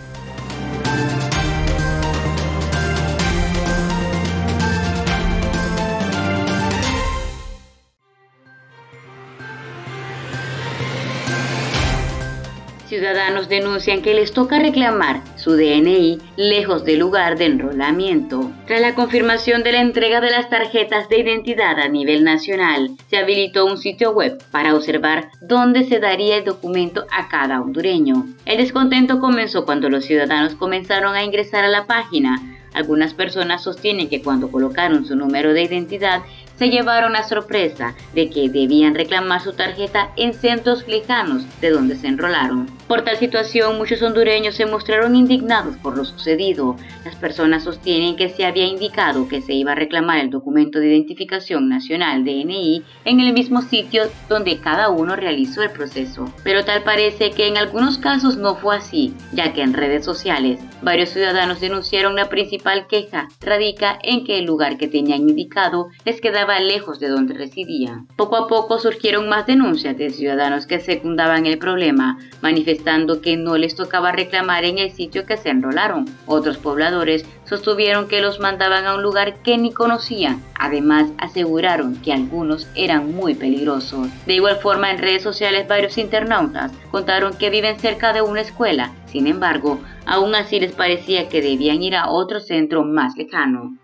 Ciudadanos 12.95 13.49
denuncian 13.49 14.01
que 14.01 14.13
les 14.13 14.31
toca 14.31 14.57
reclamar 14.57 15.21
su 15.35 15.51
DNI 15.51 16.17
lejos 16.37 16.85
del 16.85 16.99
lugar 16.99 17.37
de 17.37 17.45
enrolamiento. 17.45 18.53
Tras 18.67 18.79
la 18.79 18.95
confirmación 18.95 19.63
de 19.63 19.73
la 19.73 19.81
entrega 19.81 20.21
de 20.21 20.31
las 20.31 20.49
tarjetas 20.49 21.09
de 21.09 21.19
identidad 21.19 21.77
a 21.77 21.89
nivel 21.89 22.23
nacional, 22.23 22.91
se 23.09 23.17
habilitó 23.17 23.65
un 23.65 23.77
sitio 23.77 24.11
web 24.11 24.41
para 24.49 24.73
observar 24.73 25.27
dónde 25.41 25.83
se 25.83 25.99
daría 25.99 26.37
el 26.37 26.45
documento 26.45 27.05
a 27.11 27.27
cada 27.27 27.59
hondureño. 27.59 28.27
El 28.45 28.57
descontento 28.59 29.19
comenzó 29.19 29.65
cuando 29.65 29.89
los 29.89 30.05
ciudadanos 30.05 30.55
comenzaron 30.55 31.15
a 31.15 31.23
ingresar 31.25 31.65
a 31.65 31.69
la 31.69 31.87
página. 31.87 32.41
Algunas 32.73 33.13
personas 33.13 33.63
sostienen 33.63 34.07
que 34.07 34.21
cuando 34.21 34.49
colocaron 34.49 35.05
su 35.05 35.17
número 35.17 35.53
de 35.53 35.63
identidad 35.63 36.21
se 36.57 36.69
llevaron 36.69 37.13
la 37.13 37.23
sorpresa 37.23 37.95
de 38.13 38.29
que 38.29 38.49
debían 38.49 38.95
reclamar 38.95 39.41
su 39.41 39.53
tarjeta 39.53 40.11
en 40.15 40.33
centros 40.33 40.87
lejanos 40.87 41.43
de 41.61 41.69
donde 41.69 41.95
se 41.95 42.07
enrolaron. 42.07 42.67
Por 42.87 43.01
tal 43.01 43.17
situación, 43.17 43.77
muchos 43.77 44.01
hondureños 44.01 44.55
se 44.55 44.65
mostraron 44.65 45.15
indignados 45.15 45.75
por 45.77 45.97
lo 45.97 46.05
sucedido. 46.05 46.75
Las 47.03 47.15
personas 47.15 47.63
sostienen 47.63 48.15
que 48.15 48.29
se 48.29 48.45
había 48.45 48.65
indicado 48.65 49.27
que 49.27 49.41
se 49.41 49.53
iba 49.53 49.71
a 49.71 49.75
reclamar 49.75 50.19
el 50.19 50.29
documento 50.29 50.79
de 50.79 50.87
identificación 50.87 51.67
nacional 51.67 52.23
DNI 52.23 52.83
en 53.05 53.19
el 53.19 53.33
mismo 53.33 53.61
sitio 53.61 54.03
donde 54.29 54.59
cada 54.59 54.89
uno 54.89 55.15
realizó 55.15 55.63
el 55.63 55.71
proceso. 55.71 56.31
Pero 56.43 56.63
tal 56.63 56.83
parece 56.83 57.31
que 57.31 57.47
en 57.47 57.57
algunos 57.57 57.97
casos 57.97 58.37
no 58.37 58.55
fue 58.55 58.77
así, 58.77 59.13
ya 59.33 59.53
que 59.53 59.61
en 59.61 59.73
redes 59.73 60.05
sociales 60.05 60.59
varios 60.81 61.09
ciudadanos 61.09 61.59
denunciaron 61.59 62.15
la 62.15 62.29
principal 62.29 62.85
queja 62.87 63.27
radica 63.41 63.97
en 64.03 64.23
que 64.23 64.37
el 64.37 64.45
lugar 64.45 64.77
que 64.77 64.87
tenían 64.87 65.27
indicado 65.27 65.87
les 66.05 66.21
quedaba 66.21 66.44
lejos 66.59 66.99
de 66.99 67.09
donde 67.09 67.33
residían. 67.33 68.07
Poco 68.15 68.35
a 68.37 68.47
poco 68.47 68.79
surgieron 68.79 69.27
más 69.27 69.45
denuncias 69.45 69.97
de 69.97 70.09
ciudadanos 70.09 70.67
que 70.67 70.79
secundaban 70.79 71.45
el 71.45 71.57
problema, 71.57 72.17
manifestando 72.41 73.21
que 73.21 73.35
no 73.35 73.57
les 73.57 73.75
tocaba 73.75 74.11
reclamar 74.11 74.63
en 74.63 74.77
el 74.77 74.91
sitio 74.91 75.25
que 75.25 75.37
se 75.37 75.49
enrolaron. 75.49 76.05
Otros 76.25 76.57
pobladores 76.57 77.25
sostuvieron 77.45 78.07
que 78.07 78.21
los 78.21 78.39
mandaban 78.39 78.85
a 78.85 78.95
un 78.95 79.03
lugar 79.03 79.41
que 79.41 79.57
ni 79.57 79.73
conocían. 79.73 80.41
Además, 80.57 81.11
aseguraron 81.17 81.95
que 82.01 82.13
algunos 82.13 82.67
eran 82.75 83.13
muy 83.13 83.35
peligrosos. 83.35 84.07
De 84.25 84.35
igual 84.35 84.57
forma, 84.57 84.91
en 84.91 84.99
redes 84.99 85.23
sociales 85.23 85.67
varios 85.67 85.97
internautas 85.97 86.71
contaron 86.91 87.37
que 87.37 87.49
viven 87.49 87.79
cerca 87.79 88.13
de 88.13 88.21
una 88.21 88.41
escuela. 88.41 88.93
Sin 89.07 89.27
embargo, 89.27 89.79
aún 90.05 90.35
así 90.35 90.59
les 90.59 90.73
parecía 90.73 91.29
que 91.29 91.41
debían 91.41 91.81
ir 91.81 91.95
a 91.95 92.09
otro 92.09 92.39
centro 92.39 92.83
más 92.83 93.15
lejano. 93.17 93.77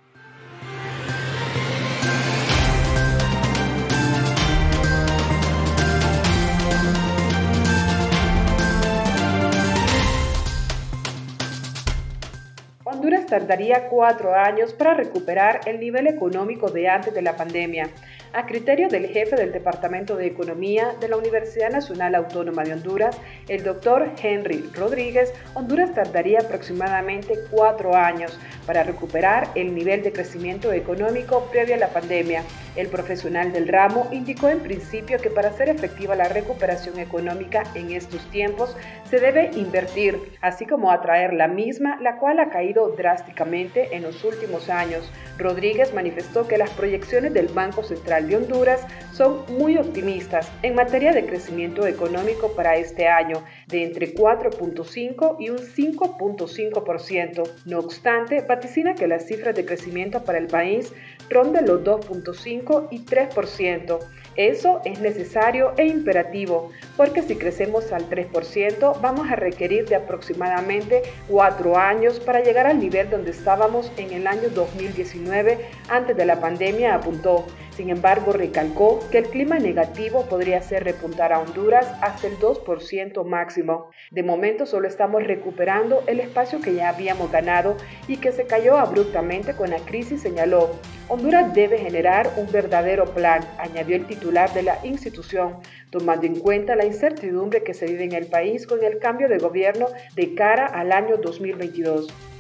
Tardaría 13.31 13.87
cuatro 13.87 14.35
años 14.35 14.73
para 14.73 14.93
recuperar 14.93 15.61
el 15.65 15.79
nivel 15.79 16.05
económico 16.07 16.69
de 16.69 16.89
antes 16.89 17.13
de 17.13 17.21
la 17.21 17.37
pandemia. 17.37 17.89
A 18.33 18.45
criterio 18.45 18.87
del 18.87 19.07
jefe 19.07 19.35
del 19.35 19.51
Departamento 19.51 20.15
de 20.15 20.25
Economía 20.25 20.95
de 21.01 21.09
la 21.09 21.17
Universidad 21.17 21.69
Nacional 21.69 22.15
Autónoma 22.15 22.63
de 22.63 22.71
Honduras, 22.71 23.19
el 23.49 23.61
doctor 23.61 24.09
Henry 24.23 24.69
Rodríguez, 24.73 25.33
Honduras 25.53 25.93
tardaría 25.93 26.39
aproximadamente 26.39 27.33
cuatro 27.49 27.93
años 27.93 28.39
para 28.65 28.83
recuperar 28.83 29.49
el 29.55 29.75
nivel 29.75 30.01
de 30.01 30.13
crecimiento 30.13 30.71
económico 30.71 31.49
previo 31.51 31.75
a 31.75 31.79
la 31.79 31.89
pandemia. 31.89 32.43
El 32.77 32.87
profesional 32.87 33.51
del 33.51 33.67
ramo 33.67 34.07
indicó 34.13 34.47
en 34.47 34.61
principio 34.61 35.17
que 35.17 35.29
para 35.29 35.49
hacer 35.49 35.67
efectiva 35.67 36.15
la 36.15 36.29
recuperación 36.29 36.99
económica 36.99 37.63
en 37.75 37.91
estos 37.91 38.25
tiempos 38.31 38.77
se 39.09 39.19
debe 39.19 39.51
invertir, 39.55 40.17
así 40.39 40.65
como 40.65 40.89
atraer 40.89 41.33
la 41.33 41.49
misma, 41.49 41.99
la 41.99 42.17
cual 42.17 42.39
ha 42.39 42.49
caído 42.49 42.87
drásticamente 42.95 43.93
en 43.93 44.03
los 44.03 44.23
últimos 44.23 44.69
años. 44.69 45.11
Rodríguez 45.37 45.93
manifestó 45.93 46.47
que 46.47 46.57
las 46.57 46.69
proyecciones 46.69 47.33
del 47.33 47.47
Banco 47.49 47.83
Central 47.83 48.20
Central 48.21 48.27
de 48.27 48.35
Honduras 48.35 48.81
son 49.13 49.45
muy 49.57 49.77
optimistas 49.77 50.51
en 50.63 50.75
materia 50.75 51.11
de 51.11 51.25
crecimiento 51.25 51.85
económico 51.85 52.53
para 52.55 52.75
este 52.75 53.07
año, 53.07 53.43
de 53.67 53.83
entre 53.83 54.13
4.5 54.13 55.37
y 55.39 55.49
un 55.49 55.57
5.5%. 55.57 57.49
No 57.65 57.79
obstante, 57.79 58.41
vaticina 58.41 58.95
que 58.95 59.07
las 59.07 59.25
cifras 59.25 59.55
de 59.55 59.65
crecimiento 59.65 60.23
para 60.23 60.37
el 60.37 60.47
país 60.47 60.93
ronden 61.29 61.65
los 61.65 61.83
2.5 61.83 62.87
y 62.91 63.05
3%. 63.05 63.99
Eso 64.37 64.81
es 64.85 65.01
necesario 65.01 65.73
e 65.77 65.85
imperativo, 65.85 66.71
porque 66.95 67.21
si 67.21 67.35
crecemos 67.35 67.91
al 67.91 68.09
3%, 68.09 69.01
vamos 69.01 69.29
a 69.29 69.35
requerir 69.35 69.89
de 69.89 69.95
aproximadamente 69.95 71.01
cuatro 71.27 71.77
años 71.77 72.19
para 72.21 72.41
llegar 72.41 72.65
al 72.65 72.79
nivel 72.79 73.09
donde 73.09 73.31
estábamos 73.31 73.91
en 73.97 74.13
el 74.13 74.27
año 74.27 74.49
2019 74.55 75.59
antes 75.89 76.15
de 76.15 76.25
la 76.25 76.39
pandemia, 76.39 76.95
apuntó. 76.95 77.45
Sin 77.75 77.89
embargo, 77.89 78.33
recalcó 78.33 78.99
que 79.11 79.19
el 79.19 79.29
clima 79.29 79.57
negativo 79.57 80.25
podría 80.27 80.57
hacer 80.57 80.83
repuntar 80.83 81.31
a 81.31 81.39
Honduras 81.39 81.87
hasta 82.01 82.27
el 82.27 82.37
2% 82.37 83.23
máximo. 83.25 83.89
De 84.11 84.23
momento 84.23 84.65
solo 84.65 84.87
estamos 84.87 85.23
recuperando 85.23 86.03
el 86.07 86.19
espacio 86.19 86.59
que 86.59 86.73
ya 86.73 86.89
habíamos 86.89 87.31
ganado 87.31 87.77
y 88.07 88.17
que 88.17 88.33
se 88.33 88.45
cayó 88.45 88.77
abruptamente 88.77 89.55
con 89.55 89.69
la 89.69 89.79
crisis, 89.79 90.21
señaló. 90.21 90.69
Honduras 91.07 91.53
debe 91.53 91.77
generar 91.77 92.31
un 92.37 92.51
verdadero 92.51 93.05
plan, 93.13 93.41
añadió 93.57 93.95
el 93.95 94.05
titular 94.05 94.53
de 94.53 94.63
la 94.63 94.79
institución, 94.85 95.57
tomando 95.89 96.25
en 96.25 96.39
cuenta 96.39 96.75
la 96.75 96.85
incertidumbre 96.85 97.63
que 97.63 97.73
se 97.73 97.85
vive 97.85 98.03
en 98.03 98.13
el 98.13 98.27
país 98.27 98.67
con 98.67 98.83
el 98.83 98.99
cambio 98.99 99.29
de 99.29 99.37
gobierno 99.37 99.87
de 100.15 100.35
cara 100.35 100.65
al 100.65 100.91
año 100.91 101.17
2022. 101.17 102.30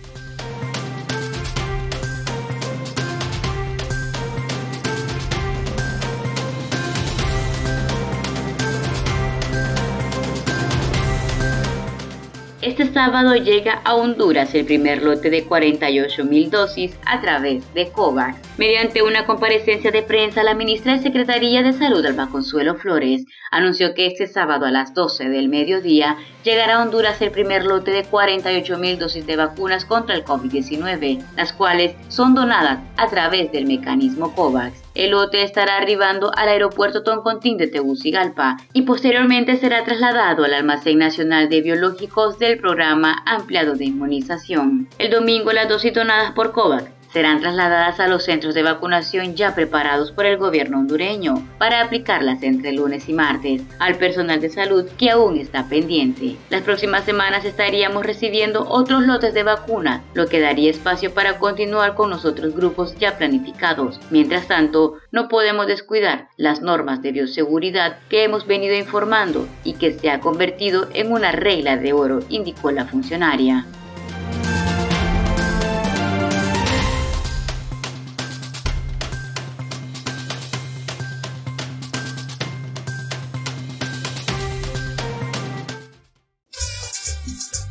Sábado 13.05 13.33
llega 13.35 13.81
a 13.83 13.95
Honduras 13.95 14.53
el 14.53 14.63
primer 14.63 15.01
lote 15.01 15.31
de 15.31 15.43
48 15.45 16.23
mil 16.23 16.51
dosis 16.51 16.95
a 17.07 17.19
través 17.19 17.63
de 17.73 17.89
COVAX. 17.89 18.37
Mediante 18.59 19.01
una 19.01 19.25
comparecencia 19.25 19.89
de 19.89 20.03
prensa, 20.03 20.43
la 20.43 20.53
ministra 20.53 20.93
de 20.93 20.99
Secretaría 20.99 21.63
de 21.63 21.73
Salud, 21.73 22.05
Alba 22.05 22.29
Consuelo 22.29 22.75
Flores, 22.75 23.25
anunció 23.49 23.95
que 23.95 24.05
este 24.05 24.27
sábado 24.27 24.67
a 24.67 24.71
las 24.71 24.93
12 24.93 25.29
del 25.29 25.49
mediodía 25.49 26.17
llegará 26.43 26.75
a 26.75 26.83
Honduras 26.83 27.19
el 27.23 27.31
primer 27.31 27.65
lote 27.65 27.89
de 27.89 28.03
48 28.03 28.77
mil 28.77 28.99
dosis 28.99 29.25
de 29.25 29.35
vacunas 29.35 29.85
contra 29.85 30.13
el 30.13 30.23
COVID-19, 30.23 31.23
las 31.35 31.53
cuales 31.53 31.95
son 32.07 32.35
donadas 32.35 32.81
a 32.97 33.07
través 33.07 33.51
del 33.51 33.65
mecanismo 33.65 34.35
COVAX. 34.35 34.77
El 35.01 35.09
lote 35.09 35.41
estará 35.41 35.77
arribando 35.77 36.31
al 36.37 36.47
aeropuerto 36.47 37.01
Toncontín 37.01 37.57
de 37.57 37.65
Tegucigalpa 37.65 38.57
y 38.71 38.83
posteriormente 38.83 39.57
será 39.57 39.83
trasladado 39.83 40.43
al 40.43 40.53
almacén 40.53 40.99
nacional 40.99 41.49
de 41.49 41.61
biológicos 41.61 42.37
del 42.37 42.59
programa 42.59 43.23
ampliado 43.25 43.73
de 43.73 43.85
inmunización. 43.85 44.87
El 44.99 45.09
domingo 45.09 45.53
las 45.53 45.67
dosis 45.67 45.91
donadas 45.91 46.33
por 46.33 46.51
COVAX 46.51 47.00
serán 47.13 47.39
trasladadas 47.39 47.99
a 47.99 48.07
los 48.07 48.23
centros 48.23 48.53
de 48.53 48.63
vacunación 48.63 49.35
ya 49.35 49.53
preparados 49.53 50.11
por 50.11 50.25
el 50.25 50.37
gobierno 50.37 50.79
hondureño 50.79 51.47
para 51.57 51.81
aplicarlas 51.81 52.41
entre 52.43 52.71
lunes 52.71 53.09
y 53.09 53.13
martes 53.13 53.61
al 53.79 53.95
personal 53.95 54.39
de 54.39 54.49
salud 54.49 54.85
que 54.97 55.11
aún 55.11 55.37
está 55.37 55.67
pendiente. 55.67 56.37
Las 56.49 56.61
próximas 56.61 57.03
semanas 57.03 57.45
estaríamos 57.45 58.05
recibiendo 58.05 58.67
otros 58.69 59.03
lotes 59.03 59.33
de 59.33 59.43
vacunas, 59.43 60.01
lo 60.13 60.27
que 60.27 60.39
daría 60.39 60.69
espacio 60.69 61.13
para 61.13 61.37
continuar 61.37 61.95
con 61.95 62.09
los 62.09 62.25
otros 62.25 62.55
grupos 62.55 62.95
ya 62.97 63.17
planificados. 63.17 63.99
Mientras 64.09 64.47
tanto, 64.47 64.95
no 65.11 65.27
podemos 65.27 65.67
descuidar 65.67 66.29
las 66.37 66.61
normas 66.61 67.01
de 67.01 67.11
bioseguridad 67.11 67.97
que 68.09 68.23
hemos 68.23 68.47
venido 68.47 68.75
informando 68.75 69.47
y 69.63 69.73
que 69.73 69.93
se 69.93 70.09
ha 70.09 70.19
convertido 70.19 70.87
en 70.93 71.11
una 71.11 71.31
regla 71.31 71.77
de 71.77 71.93
oro, 71.93 72.19
indicó 72.29 72.71
la 72.71 72.85
funcionaria. 72.85 73.65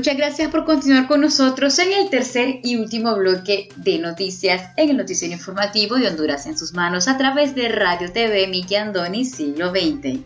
Muchas 0.00 0.16
gracias 0.16 0.50
por 0.50 0.64
continuar 0.64 1.06
con 1.06 1.20
nosotros 1.20 1.78
en 1.78 1.92
el 1.92 2.08
tercer 2.08 2.60
y 2.62 2.76
último 2.76 3.14
bloque 3.16 3.68
de 3.76 3.98
noticias 3.98 4.70
en 4.78 4.88
el 4.88 4.96
noticiero 4.96 5.34
informativo 5.34 5.96
de 5.96 6.08
Honduras 6.08 6.46
en 6.46 6.56
sus 6.56 6.72
manos 6.72 7.06
a 7.06 7.18
través 7.18 7.54
de 7.54 7.68
Radio 7.68 8.10
TV 8.10 8.46
Miki 8.46 8.76
Andoni 8.76 9.26
Siglo 9.26 9.68
XX. 9.68 10.20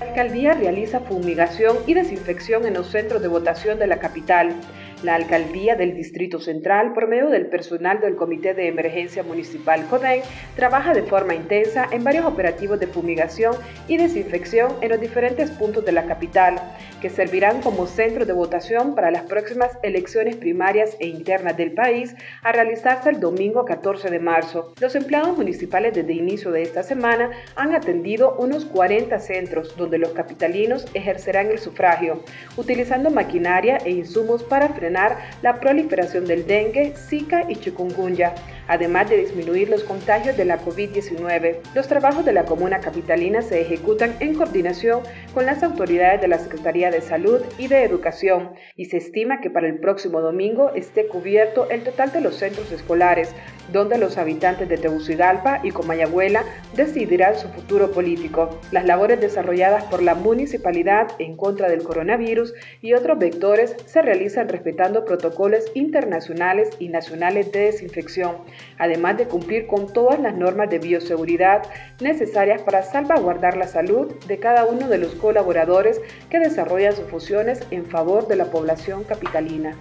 La 0.00 0.06
alcaldía 0.08 0.54
realiza 0.54 0.98
fumigación 0.98 1.76
y 1.86 1.94
desinfección 1.94 2.66
en 2.66 2.74
los 2.74 2.88
centros 2.88 3.22
de 3.22 3.28
votación 3.28 3.78
de 3.78 3.86
la 3.86 4.00
capital. 4.00 4.56
La 5.02 5.14
alcaldía 5.14 5.76
del 5.76 5.94
Distrito 5.94 6.40
Central, 6.40 6.92
por 6.92 7.08
medio 7.08 7.30
del 7.30 7.46
personal 7.46 8.00
del 8.00 8.16
Comité 8.16 8.52
de 8.52 8.68
Emergencia 8.68 9.22
Municipal 9.22 9.86
CODEN, 9.88 10.20
trabaja 10.56 10.92
de 10.92 11.02
forma 11.02 11.34
intensa 11.34 11.88
en 11.90 12.04
varios 12.04 12.26
operativos 12.26 12.78
de 12.78 12.86
fumigación 12.86 13.54
y 13.88 13.96
desinfección 13.96 14.74
en 14.82 14.90
los 14.90 15.00
diferentes 15.00 15.50
puntos 15.52 15.86
de 15.86 15.92
la 15.92 16.04
capital, 16.04 16.60
que 17.00 17.08
servirán 17.08 17.62
como 17.62 17.86
centro 17.86 18.26
de 18.26 18.34
votación 18.34 18.94
para 18.94 19.10
las 19.10 19.22
próximas 19.22 19.70
elecciones 19.82 20.36
primarias 20.36 20.94
e 21.00 21.06
internas 21.06 21.56
del 21.56 21.72
país 21.72 22.14
a 22.42 22.52
realizarse 22.52 23.08
el 23.08 23.20
domingo 23.20 23.64
14 23.64 24.10
de 24.10 24.18
marzo. 24.18 24.74
Los 24.80 24.94
empleados 24.96 25.34
municipales 25.34 25.94
desde 25.94 26.12
inicio 26.12 26.50
de 26.50 26.60
esta 26.60 26.82
semana 26.82 27.30
han 27.56 27.74
atendido 27.74 28.36
unos 28.38 28.66
40 28.66 29.18
centros 29.18 29.74
donde 29.78 29.96
los 29.96 30.10
capitalinos 30.10 30.84
ejercerán 30.92 31.46
el 31.46 31.58
sufragio, 31.58 32.22
utilizando 32.58 33.08
maquinaria 33.08 33.78
e 33.78 33.92
insumos 33.92 34.42
para 34.42 34.68
frenar 34.68 34.89
la 34.90 35.60
proliferación 35.60 36.26
del 36.26 36.46
dengue, 36.46 36.94
zika 36.96 37.44
y 37.48 37.56
chikungunya, 37.56 38.34
además 38.68 39.08
de 39.08 39.18
disminuir 39.18 39.68
los 39.68 39.84
contagios 39.84 40.36
de 40.36 40.44
la 40.44 40.58
COVID-19. 40.58 41.58
Los 41.74 41.88
trabajos 41.88 42.24
de 42.24 42.32
la 42.32 42.44
comuna 42.44 42.80
capitalina 42.80 43.42
se 43.42 43.60
ejecutan 43.60 44.14
en 44.20 44.34
coordinación 44.34 45.02
con 45.34 45.46
las 45.46 45.62
autoridades 45.62 46.20
de 46.20 46.28
la 46.28 46.38
Secretaría 46.38 46.90
de 46.90 47.00
Salud 47.00 47.40
y 47.58 47.68
de 47.68 47.84
Educación 47.84 48.50
y 48.76 48.86
se 48.86 48.96
estima 48.96 49.40
que 49.40 49.50
para 49.50 49.68
el 49.68 49.78
próximo 49.78 50.20
domingo 50.20 50.70
esté 50.74 51.06
cubierto 51.06 51.68
el 51.70 51.82
total 51.82 52.12
de 52.12 52.20
los 52.20 52.36
centros 52.36 52.72
escolares, 52.72 53.34
donde 53.72 53.98
los 53.98 54.18
habitantes 54.18 54.68
de 54.68 54.78
Tegucigalpa 54.78 55.60
y 55.62 55.70
Comayagüela 55.70 56.44
decidirán 56.74 57.36
su 57.36 57.48
futuro 57.48 57.92
político. 57.92 58.58
Las 58.72 58.84
labores 58.84 59.20
desarrolladas 59.20 59.84
por 59.84 60.02
la 60.02 60.14
municipalidad 60.14 61.08
en 61.18 61.36
contra 61.36 61.68
del 61.68 61.82
coronavirus 61.82 62.54
y 62.80 62.94
otros 62.94 63.18
vectores 63.18 63.76
se 63.86 64.02
realizan 64.02 64.48
respetando 64.48 64.79
protocolos 65.04 65.64
internacionales 65.74 66.70
y 66.78 66.88
nacionales 66.88 67.52
de 67.52 67.60
desinfección, 67.60 68.36
además 68.78 69.18
de 69.18 69.26
cumplir 69.26 69.66
con 69.66 69.92
todas 69.92 70.18
las 70.18 70.34
normas 70.34 70.70
de 70.70 70.78
bioseguridad 70.78 71.62
necesarias 72.00 72.62
para 72.62 72.82
salvaguardar 72.82 73.56
la 73.56 73.68
salud 73.68 74.12
de 74.26 74.38
cada 74.38 74.64
uno 74.64 74.88
de 74.88 74.98
los 74.98 75.14
colaboradores 75.14 76.00
que 76.30 76.38
desarrollan 76.38 76.96
sus 76.96 77.06
funciones 77.06 77.60
en 77.70 77.84
favor 77.84 78.26
de 78.26 78.36
la 78.36 78.46
población 78.46 79.04
capitalina. 79.04 79.76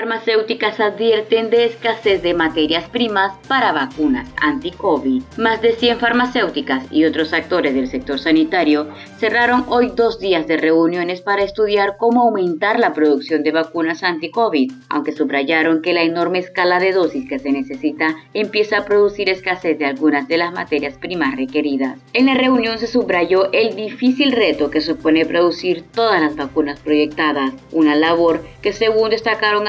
Farmacéuticas 0.00 0.80
advierten 0.80 1.50
de 1.50 1.66
escasez 1.66 2.22
de 2.22 2.32
materias 2.32 2.88
primas 2.88 3.34
para 3.46 3.70
vacunas 3.72 4.26
anti-COVID. 4.40 5.22
Más 5.36 5.60
de 5.60 5.74
100 5.74 5.98
farmacéuticas 5.98 6.90
y 6.90 7.04
otros 7.04 7.34
actores 7.34 7.74
del 7.74 7.86
sector 7.86 8.18
sanitario 8.18 8.88
cerraron 9.18 9.66
hoy 9.68 9.92
dos 9.94 10.18
días 10.18 10.46
de 10.46 10.56
reuniones 10.56 11.20
para 11.20 11.44
estudiar 11.44 11.98
cómo 11.98 12.22
aumentar 12.22 12.78
la 12.78 12.94
producción 12.94 13.42
de 13.42 13.52
vacunas 13.52 14.02
anti-COVID, 14.02 14.72
aunque 14.88 15.12
subrayaron 15.12 15.82
que 15.82 15.92
la 15.92 16.02
enorme 16.02 16.38
escala 16.38 16.78
de 16.78 16.92
dosis 16.92 17.28
que 17.28 17.38
se 17.38 17.52
necesita 17.52 18.16
empieza 18.32 18.78
a 18.78 18.84
producir 18.86 19.28
escasez 19.28 19.78
de 19.78 19.84
algunas 19.84 20.26
de 20.28 20.38
las 20.38 20.54
materias 20.54 20.96
primas 20.96 21.36
requeridas. 21.36 21.98
En 22.14 22.24
la 22.24 22.34
reunión 22.34 22.78
se 22.78 22.86
subrayó 22.86 23.52
el 23.52 23.76
difícil 23.76 24.32
reto 24.32 24.70
que 24.70 24.80
supone 24.80 25.26
producir 25.26 25.84
todas 25.92 26.22
las 26.22 26.36
vacunas 26.36 26.80
proyectadas, 26.80 27.52
una 27.70 27.94
labor 27.96 28.42
que 28.62 28.72
según 28.72 29.10
destacaron 29.10 29.68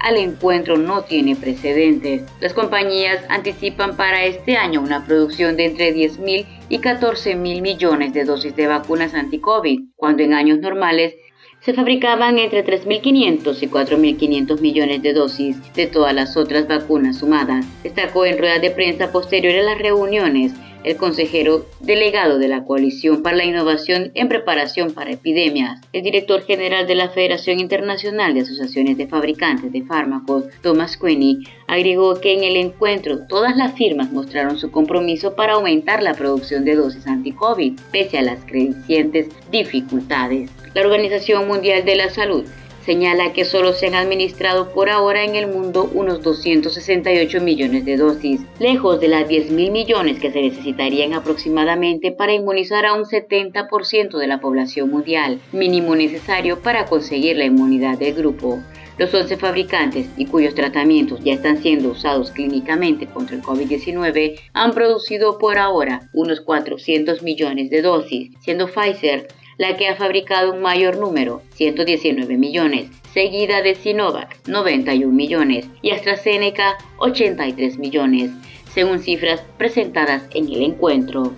al 0.00 0.16
encuentro 0.16 0.76
no 0.76 1.02
tiene 1.02 1.36
precedentes. 1.36 2.22
Las 2.40 2.52
compañías 2.52 3.24
anticipan 3.28 3.96
para 3.96 4.24
este 4.24 4.56
año 4.56 4.80
una 4.80 5.04
producción 5.04 5.56
de 5.56 5.66
entre 5.66 5.94
10.000 5.94 6.46
y 6.68 6.78
14.000 6.78 7.60
millones 7.60 8.12
de 8.12 8.24
dosis 8.24 8.54
de 8.56 8.66
vacunas 8.66 9.14
anti-COVID, 9.14 9.80
cuando 9.96 10.22
en 10.22 10.34
años 10.34 10.58
normales 10.58 11.14
se 11.60 11.72
fabricaban 11.72 12.38
entre 12.38 12.64
3.500 12.64 13.62
y 13.62 13.68
4.500 13.68 14.60
millones 14.60 15.02
de 15.02 15.14
dosis 15.14 15.56
de 15.72 15.86
todas 15.86 16.14
las 16.14 16.36
otras 16.36 16.68
vacunas 16.68 17.18
sumadas. 17.18 17.64
Destacó 17.82 18.26
en 18.26 18.38
ruedas 18.38 18.60
de 18.60 18.70
prensa 18.70 19.10
posterior 19.10 19.54
a 19.54 19.62
las 19.62 19.78
reuniones 19.78 20.52
el 20.84 20.96
consejero 20.96 21.66
delegado 21.80 22.38
de 22.38 22.48
la 22.48 22.64
Coalición 22.64 23.22
para 23.22 23.36
la 23.36 23.44
Innovación 23.44 24.12
en 24.14 24.28
Preparación 24.28 24.92
para 24.92 25.10
Epidemias, 25.10 25.80
el 25.92 26.02
director 26.02 26.42
general 26.42 26.86
de 26.86 26.94
la 26.94 27.08
Federación 27.08 27.58
Internacional 27.58 28.34
de 28.34 28.42
Asociaciones 28.42 28.96
de 28.96 29.06
Fabricantes 29.06 29.72
de 29.72 29.82
Fármacos, 29.82 30.44
Thomas 30.62 30.96
Quinney, 30.96 31.38
agregó 31.66 32.20
que 32.20 32.34
en 32.34 32.44
el 32.44 32.56
encuentro 32.56 33.26
todas 33.26 33.56
las 33.56 33.74
firmas 33.74 34.12
mostraron 34.12 34.58
su 34.58 34.70
compromiso 34.70 35.34
para 35.34 35.54
aumentar 35.54 36.02
la 36.02 36.14
producción 36.14 36.64
de 36.64 36.76
dosis 36.76 37.06
anti-COVID, 37.06 37.80
pese 37.90 38.18
a 38.18 38.22
las 38.22 38.44
crecientes 38.44 39.28
dificultades. 39.50 40.50
La 40.74 40.82
Organización 40.82 41.48
Mundial 41.48 41.84
de 41.84 41.96
la 41.96 42.10
Salud 42.10 42.44
señala 42.84 43.32
que 43.32 43.44
solo 43.44 43.72
se 43.72 43.86
han 43.86 43.94
administrado 43.94 44.72
por 44.72 44.90
ahora 44.90 45.24
en 45.24 45.34
el 45.34 45.46
mundo 45.46 45.90
unos 45.92 46.22
268 46.22 47.40
millones 47.40 47.84
de 47.84 47.96
dosis, 47.96 48.40
lejos 48.58 49.00
de 49.00 49.08
las 49.08 49.26
10 49.26 49.50
mil 49.50 49.70
millones 49.70 50.18
que 50.18 50.30
se 50.30 50.42
necesitarían 50.42 51.14
aproximadamente 51.14 52.12
para 52.12 52.34
inmunizar 52.34 52.84
a 52.86 52.94
un 52.94 53.04
70% 53.04 54.18
de 54.18 54.26
la 54.26 54.40
población 54.40 54.90
mundial, 54.90 55.40
mínimo 55.52 55.96
necesario 55.96 56.60
para 56.60 56.86
conseguir 56.86 57.36
la 57.36 57.44
inmunidad 57.44 57.98
del 57.98 58.14
grupo. 58.14 58.60
Los 58.96 59.12
11 59.12 59.38
fabricantes 59.38 60.06
y 60.16 60.26
cuyos 60.26 60.54
tratamientos 60.54 61.18
ya 61.24 61.32
están 61.32 61.60
siendo 61.60 61.88
usados 61.88 62.30
clínicamente 62.30 63.06
contra 63.06 63.34
el 63.34 63.42
COVID-19 63.42 64.38
han 64.52 64.72
producido 64.72 65.38
por 65.38 65.58
ahora 65.58 66.08
unos 66.12 66.40
400 66.40 67.22
millones 67.22 67.70
de 67.70 67.82
dosis, 67.82 68.30
siendo 68.40 68.68
Pfizer 68.68 69.26
la 69.58 69.76
que 69.76 69.88
ha 69.88 69.96
fabricado 69.96 70.52
un 70.52 70.60
mayor 70.60 70.98
número, 70.98 71.42
119 71.54 72.36
millones, 72.36 72.90
seguida 73.12 73.62
de 73.62 73.74
Sinovac, 73.74 74.36
91 74.48 75.12
millones, 75.12 75.66
y 75.82 75.90
AstraZeneca, 75.90 76.76
83 76.98 77.78
millones, 77.78 78.30
según 78.72 78.98
cifras 78.98 79.42
presentadas 79.56 80.24
en 80.34 80.48
el 80.48 80.62
encuentro. 80.62 81.32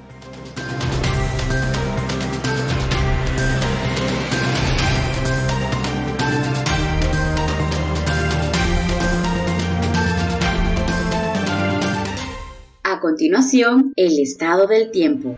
A 12.83 13.01
continuación, 13.01 13.93
el 13.97 14.19
estado 14.21 14.67
del 14.67 14.91
tiempo. 14.91 15.37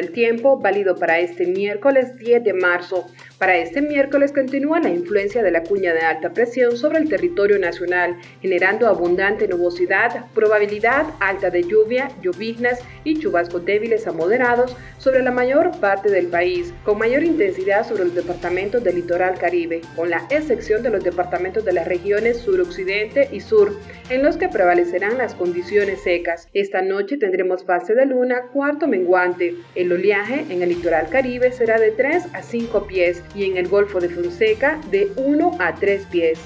Del 0.00 0.12
tiempo, 0.12 0.58
válido 0.58 0.96
para 0.96 1.18
este 1.20 1.46
miércoles 1.46 2.16
10 2.16 2.42
de 2.42 2.54
marzo. 2.54 3.06
Para 3.40 3.56
este 3.56 3.80
miércoles 3.80 4.32
continúa 4.32 4.80
la 4.80 4.90
influencia 4.90 5.42
de 5.42 5.50
la 5.50 5.62
cuña 5.62 5.94
de 5.94 6.00
alta 6.00 6.34
presión 6.34 6.76
sobre 6.76 6.98
el 6.98 7.08
territorio 7.08 7.58
nacional, 7.58 8.18
generando 8.42 8.86
abundante 8.86 9.48
nubosidad, 9.48 10.26
probabilidad 10.34 11.06
alta 11.20 11.48
de 11.48 11.62
lluvia, 11.62 12.10
lloviznas 12.20 12.80
y 13.02 13.18
chubascos 13.18 13.64
débiles 13.64 14.06
a 14.06 14.12
moderados 14.12 14.76
sobre 14.98 15.22
la 15.22 15.30
mayor 15.30 15.70
parte 15.80 16.10
del 16.10 16.26
país, 16.26 16.74
con 16.84 16.98
mayor 16.98 17.24
intensidad 17.24 17.88
sobre 17.88 18.04
los 18.04 18.14
departamentos 18.14 18.84
del 18.84 18.96
litoral 18.96 19.38
caribe, 19.38 19.80
con 19.96 20.10
la 20.10 20.26
excepción 20.28 20.82
de 20.82 20.90
los 20.90 21.02
departamentos 21.02 21.64
de 21.64 21.72
las 21.72 21.88
regiones 21.88 22.36
suroccidente 22.40 23.30
y 23.32 23.40
sur, 23.40 23.74
en 24.10 24.22
los 24.22 24.36
que 24.36 24.50
prevalecerán 24.50 25.16
las 25.16 25.34
condiciones 25.34 26.02
secas. 26.02 26.46
Esta 26.52 26.82
noche 26.82 27.16
tendremos 27.16 27.64
fase 27.64 27.94
de 27.94 28.04
luna 28.04 28.48
cuarto 28.52 28.86
menguante. 28.86 29.54
El 29.74 29.90
oleaje 29.90 30.44
en 30.50 30.60
el 30.60 30.68
litoral 30.68 31.08
caribe 31.08 31.52
será 31.52 31.78
de 31.78 31.92
3 31.92 32.34
a 32.34 32.42
5 32.42 32.86
pies 32.86 33.22
y 33.34 33.44
en 33.44 33.56
el 33.56 33.68
Golfo 33.68 34.00
de 34.00 34.08
Fonseca 34.08 34.80
de 34.90 35.12
1 35.16 35.56
a 35.58 35.74
3 35.74 36.06
pies. 36.06 36.38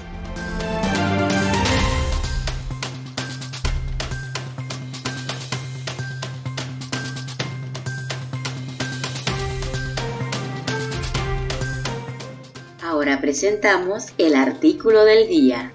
Ahora 12.81 13.19
presentamos 13.19 14.07
el 14.17 14.35
artículo 14.35 15.05
del 15.05 15.27
día. 15.27 15.74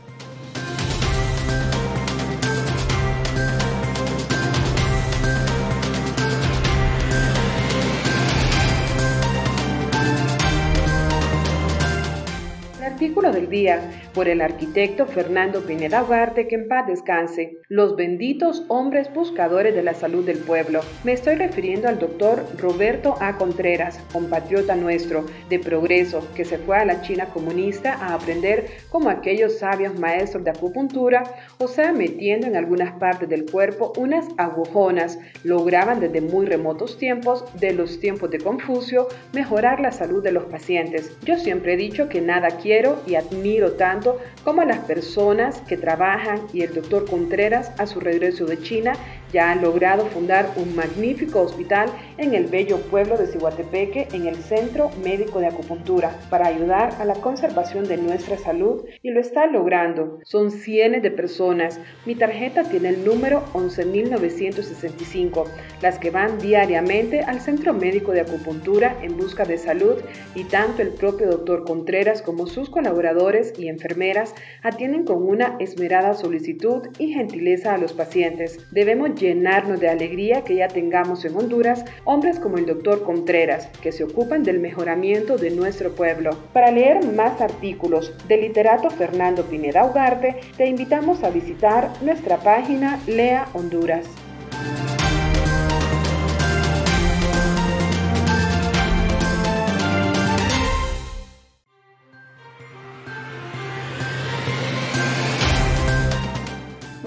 Artículo 13.50 13.66
del 13.66 13.90
día 13.90 14.09
por 14.14 14.28
el 14.28 14.40
arquitecto 14.40 15.06
Fernando 15.06 15.60
Pineda 15.60 16.02
Ugarte, 16.02 16.48
que 16.48 16.56
en 16.56 16.68
paz 16.68 16.86
descanse. 16.86 17.58
Los 17.68 17.96
benditos 17.96 18.64
hombres 18.68 19.12
buscadores 19.12 19.74
de 19.74 19.82
la 19.82 19.94
salud 19.94 20.24
del 20.24 20.38
pueblo. 20.38 20.80
Me 21.04 21.12
estoy 21.12 21.36
refiriendo 21.36 21.88
al 21.88 21.98
doctor 21.98 22.44
Roberto 22.58 23.14
A. 23.20 23.36
Contreras, 23.36 24.00
compatriota 24.12 24.74
nuestro, 24.74 25.24
de 25.48 25.58
progreso, 25.58 26.26
que 26.34 26.44
se 26.44 26.58
fue 26.58 26.76
a 26.76 26.84
la 26.84 27.02
China 27.02 27.26
comunista 27.26 27.94
a 27.94 28.14
aprender 28.14 28.66
como 28.88 29.10
aquellos 29.10 29.58
sabios 29.58 29.98
maestros 29.98 30.44
de 30.44 30.50
acupuntura, 30.50 31.22
o 31.58 31.68
sea, 31.68 31.92
metiendo 31.92 32.46
en 32.46 32.56
algunas 32.56 32.98
partes 32.98 33.28
del 33.28 33.50
cuerpo 33.50 33.92
unas 33.96 34.26
agujonas, 34.36 35.18
lograban 35.44 36.00
desde 36.00 36.20
muy 36.20 36.46
remotos 36.46 36.98
tiempos, 36.98 37.44
de 37.60 37.72
los 37.72 38.00
tiempos 38.00 38.30
de 38.30 38.38
Confucio, 38.38 39.08
mejorar 39.32 39.80
la 39.80 39.92
salud 39.92 40.22
de 40.22 40.32
los 40.32 40.44
pacientes. 40.44 41.16
Yo 41.24 41.38
siempre 41.38 41.74
he 41.74 41.76
dicho 41.76 42.08
que 42.08 42.20
nada 42.20 42.48
quiero 42.62 43.00
y 43.06 43.14
admiro 43.14 43.72
tanto 43.72 43.99
como 44.44 44.62
a 44.62 44.64
las 44.64 44.78
personas 44.80 45.60
que 45.62 45.76
trabajan 45.76 46.40
y 46.52 46.62
el 46.62 46.74
doctor 46.74 47.08
Contreras 47.08 47.72
a 47.78 47.86
su 47.86 48.00
regreso 48.00 48.46
de 48.46 48.60
China 48.60 48.92
ya 49.32 49.52
han 49.52 49.62
logrado 49.62 50.06
fundar 50.06 50.50
un 50.56 50.74
magnífico 50.74 51.40
hospital 51.40 51.88
en 52.18 52.34
el 52.34 52.46
bello 52.46 52.78
pueblo 52.78 53.16
de 53.16 53.28
Cihuatepeque 53.28 54.08
en 54.12 54.26
el 54.26 54.36
Centro 54.36 54.90
Médico 55.04 55.38
de 55.40 55.46
Acupuntura 55.46 56.18
para 56.30 56.48
ayudar 56.48 56.94
a 56.98 57.04
la 57.04 57.14
conservación 57.14 57.86
de 57.86 57.96
nuestra 57.96 58.36
salud 58.38 58.84
y 59.02 59.10
lo 59.10 59.20
está 59.20 59.46
logrando. 59.46 60.18
Son 60.24 60.50
cientos 60.50 60.80
de 60.80 61.10
personas. 61.10 61.78
Mi 62.06 62.14
tarjeta 62.14 62.64
tiene 62.64 62.88
el 62.88 63.04
número 63.04 63.44
11.965, 63.52 65.44
las 65.82 65.98
que 65.98 66.10
van 66.10 66.38
diariamente 66.38 67.20
al 67.20 67.40
Centro 67.40 67.74
Médico 67.74 68.12
de 68.12 68.22
Acupuntura 68.22 68.96
en 69.02 69.18
busca 69.18 69.44
de 69.44 69.58
salud 69.58 69.96
y 70.34 70.44
tanto 70.44 70.80
el 70.80 70.88
propio 70.88 71.26
doctor 71.28 71.64
Contreras 71.64 72.22
como 72.22 72.46
sus 72.46 72.70
colaboradores 72.70 73.52
y 73.58 73.68
enfermeras 73.68 74.34
atienden 74.62 75.04
con 75.04 75.22
una 75.22 75.56
esmerada 75.58 76.14
solicitud 76.14 76.88
y 76.98 77.12
gentileza 77.12 77.74
a 77.74 77.78
los 77.78 77.92
pacientes. 77.92 78.58
Debemos 78.70 79.19
llenarnos 79.20 79.78
de 79.80 79.88
alegría 79.88 80.42
que 80.42 80.56
ya 80.56 80.68
tengamos 80.68 81.24
en 81.24 81.36
Honduras 81.36 81.84
hombres 82.04 82.40
como 82.40 82.58
el 82.58 82.66
doctor 82.66 83.04
Contreras, 83.04 83.68
que 83.82 83.92
se 83.92 84.04
ocupan 84.04 84.42
del 84.42 84.58
mejoramiento 84.58 85.36
de 85.36 85.50
nuestro 85.50 85.94
pueblo. 85.94 86.30
Para 86.52 86.70
leer 86.70 87.04
más 87.12 87.40
artículos 87.40 88.12
del 88.26 88.40
literato 88.40 88.90
Fernando 88.90 89.44
Pineda 89.44 89.84
Ugarte, 89.84 90.40
te 90.56 90.66
invitamos 90.66 91.22
a 91.22 91.30
visitar 91.30 91.90
nuestra 92.02 92.38
página 92.38 92.98
Lea 93.06 93.46
Honduras. 93.52 94.06